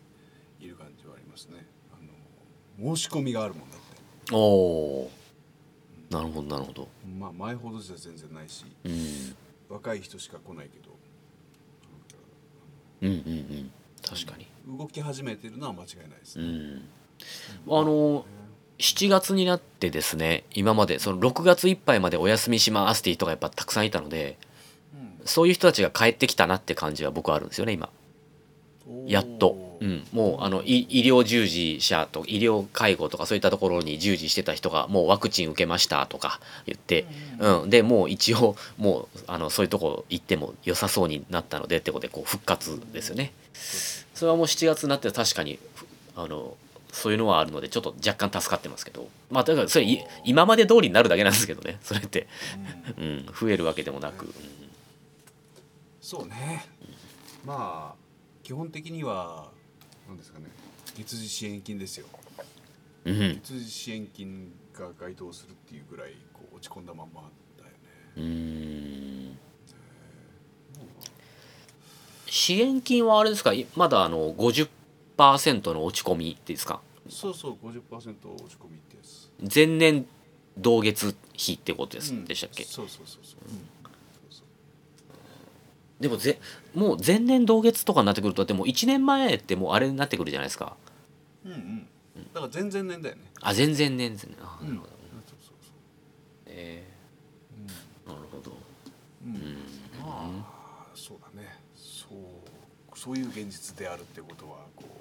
[0.60, 1.66] いる感じはありますね。
[1.94, 4.36] あの申し込みがあるもんだって。
[4.36, 5.23] おおー
[6.14, 6.88] なるほどなるほど。
[7.20, 9.36] まあ前ほどじゃ全然ないしうん。
[9.70, 10.80] 若い人しか来ないけ
[13.04, 13.72] うんうんうん。
[14.02, 14.48] 確かに。
[14.66, 16.90] ど動き始めてるのは間違いないですね、うん。
[17.68, 18.26] あの
[18.80, 24.38] 7月になってですね今までその6月いっぱいまでお休みしますっていう人がやっぱたくさんいたので
[25.26, 27.88] そういう人たちが帰ってきたなって感じは僕はあるんですよね今。
[27.88, 28.03] うん
[29.06, 29.74] やっと。
[29.84, 37.06] うん、もうあのい医療従事者と医療介護とかそういったところに従事してた人がもうワクチン受けましたとか言って、
[37.38, 43.34] うん、でもう一応もうあのそういうとこ行っても良さそうになったのでってことでこう復活ですよね。
[44.14, 46.56] それはもう7月になって確かにふあの
[46.94, 49.10] そういうのはあるのでちょっと若干助かってますけど。
[49.32, 52.28] まあだからそれい今まで通りになるだけなんですけどね それって、
[52.98, 53.04] うん。
[53.04, 54.34] うん、増えるわけでもなく、うん。
[56.00, 56.68] そうね。
[57.44, 58.03] まあ
[58.44, 59.50] 基本的には
[60.08, 60.46] 何ですかね。
[60.96, 62.06] 月次支援金ですよ。
[63.06, 63.16] うん。
[63.42, 67.22] 月次支援金が該当するっていうぐらいこう落ち込んだまんま
[67.58, 67.78] だよね。
[68.18, 69.38] うーん。
[72.28, 73.54] 支援金はあれですか？
[73.54, 76.82] いまだあの50%の落ち込みっていうんですか？
[77.08, 79.56] そうそう50%落ち込みってやつ。
[79.56, 80.06] 前年
[80.58, 82.26] 同月比ってことです、うん。
[82.26, 82.66] でしたっけ？
[82.66, 83.52] そうそうそうそう、うん。
[83.52, 83.83] そうそう
[86.04, 86.38] でもぜ
[86.76, 90.76] もう前年同月とかになってくるとでも1年前ってもうあれになってくるじゃないですか。
[91.46, 91.88] うんうん。
[92.34, 93.22] だから前々年だよね。
[93.42, 94.68] あ全然年々あうん。
[94.68, 94.90] なるほど、
[95.26, 95.72] そうそうそ
[96.48, 98.10] えー。
[98.10, 98.52] なるほど。
[98.52, 98.56] う
[99.26, 99.42] うん、うん。
[100.02, 101.58] まあそうだね。
[101.74, 104.93] そうそういう現実であるってことはこう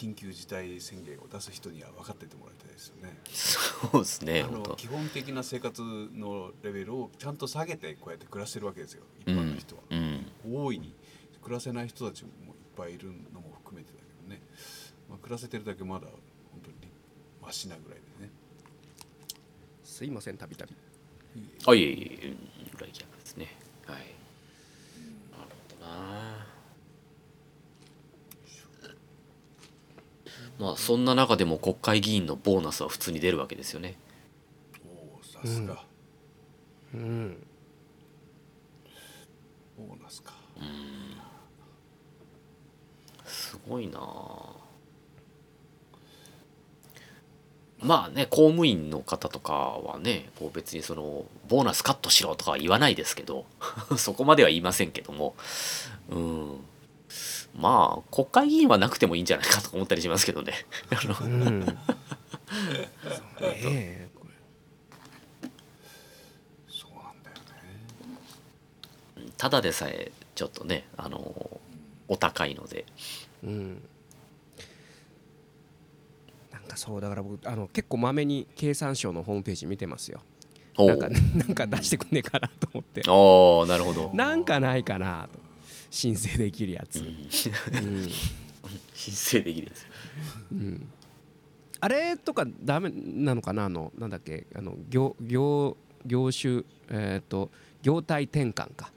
[0.00, 3.18] 緊急事態宣言を出す人には分かっててもらいたいですよね。
[3.30, 4.70] そうですねあ本当。
[4.70, 10.26] の基本的な生活のレベルをちゃんと下げてこうやって暮らしてるわけですよ一般の人は、うん。
[10.50, 10.94] 大いに
[11.42, 12.34] 暮らせない人たちもいっ
[12.76, 14.40] ぱいいるのも含めてだけどね、
[15.10, 16.76] まあ、暮らせてるだけまだ本当に
[17.42, 18.30] マシなぐらいでね。
[19.84, 20.74] すいませんたびたび。
[21.66, 22.36] あいえいえいえ
[22.78, 23.54] 来客ですね。
[23.84, 23.96] はい。
[23.96, 26.49] なるほどな
[30.60, 33.96] まあそんな中でも国会議員のボーナスは普通に出るわけですよね。
[34.84, 35.82] おおさすが、
[36.92, 37.46] うん。
[39.78, 40.34] ボーナスか。
[43.24, 43.98] すごいな。
[47.82, 53.46] まあね公務員の方とかはねこう別にそのボーナスカットしろとかは言わないですけど
[53.96, 55.34] そこまでは言いませんけども。
[56.10, 56.69] うん
[57.54, 60.52] まあ国会議員はなくてもいいんじゃないかとか思ったりしますけどね。
[60.90, 61.66] あのうん。
[61.66, 64.26] そうねこ
[66.68, 67.36] そうなんだよ
[69.26, 69.32] ね。
[69.36, 71.60] ただでさえちょっとねあの
[72.08, 72.76] お高いので。
[72.76, 72.86] れ
[73.44, 73.82] うん。
[76.50, 80.20] なんかそうだから僕あの結構まめに経産省のホームページ見てますよ。
[80.76, 83.02] おなんかなんか出してくんねえかなと思って。
[83.08, 84.10] おーなるほど。
[84.14, 85.49] なんかないかなと
[85.90, 87.28] 申請できるやつ、うん。
[88.94, 89.86] 申請できるんです
[90.52, 90.88] うん。
[91.80, 93.64] あれとかダメなのかな？
[93.64, 94.46] あのなんだっけ？
[94.54, 95.76] あの業業
[96.06, 97.50] 業種えっ、と
[97.82, 98.92] 業態転換か。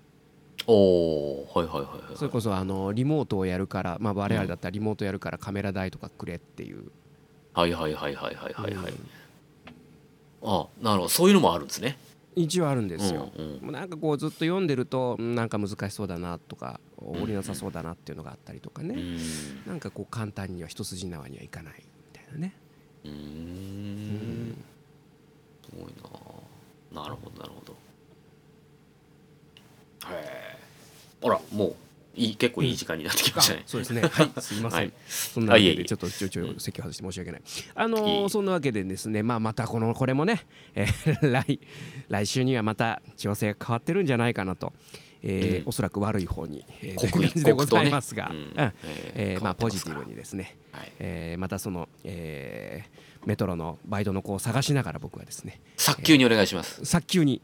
[0.67, 6.91] おおはいはいはいはいそれこそあのリモートをやるからまあ我々だったらリモートやるからカメラ代とかくれっていう。
[7.53, 9.09] はいはいはいはいはいはいはい、うん。
[10.43, 11.09] あなるほど。
[11.09, 11.97] そういうのもあるんですね
[12.35, 13.71] 一応あるんですよ、うんうん。
[13.71, 19.17] なんかこうずっと読んでるとうんなんか難しそうだなとか降りなさそうだなっていうのがあったりとかね、うん。
[19.67, 22.53] なんかこう簡単には一筋縄にはいかないみたいなね、
[23.03, 23.17] うーうん。
[24.51, 24.63] ん
[25.63, 25.93] すごい
[26.93, 27.03] な。
[27.03, 27.73] なるほどなるほど。
[27.73, 27.75] へ
[30.11, 30.57] え
[31.25, 31.75] あらもう
[32.15, 33.61] いい結構いい時間になってきましたね。
[33.65, 34.01] あ、そうですね。
[34.01, 34.93] はいすいません、はい。
[35.07, 37.41] そんなわけでちょっとちょいちょい席を外して申し訳ない。
[37.75, 40.45] あのーそんなわけでですねまあまたこのこれもね、
[40.75, 41.59] えー 来
[42.09, 44.73] 来週にはまた調整が変わってるんじゃないかなと、
[45.23, 45.69] えーうん。
[45.69, 48.37] おそらく悪い方に、えーというでございますが、うん。
[48.37, 48.73] うん。
[49.15, 50.91] えまあ、ポジティブにですね、はい。
[50.99, 55.61] えーまたその、えーメトロのバイトの子を探しながら僕はですね。
[55.77, 56.83] 早急にお願いします。
[56.85, 57.41] 早急に。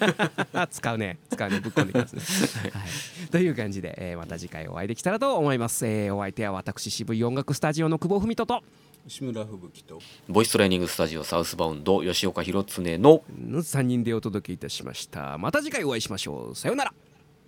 [0.70, 1.18] 使うね。
[1.30, 1.60] 使うね。
[1.60, 2.14] ぶっ込んできます
[2.62, 8.62] ね、はい、という感じで、えーまた次回お会いできたらと思います、えーお相手は私渋い音楽スタジオの久保文人と。
[9.06, 10.00] 志村吹雪と。
[10.28, 13.22] ボイストレーニングスタジオサウスバウンド吉岡弘恒の。
[13.38, 15.38] 3人でお届けいたしました。
[15.38, 16.54] また次回お会いしましょう。
[16.54, 16.94] さようなら。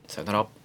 [0.07, 0.60] さよなら。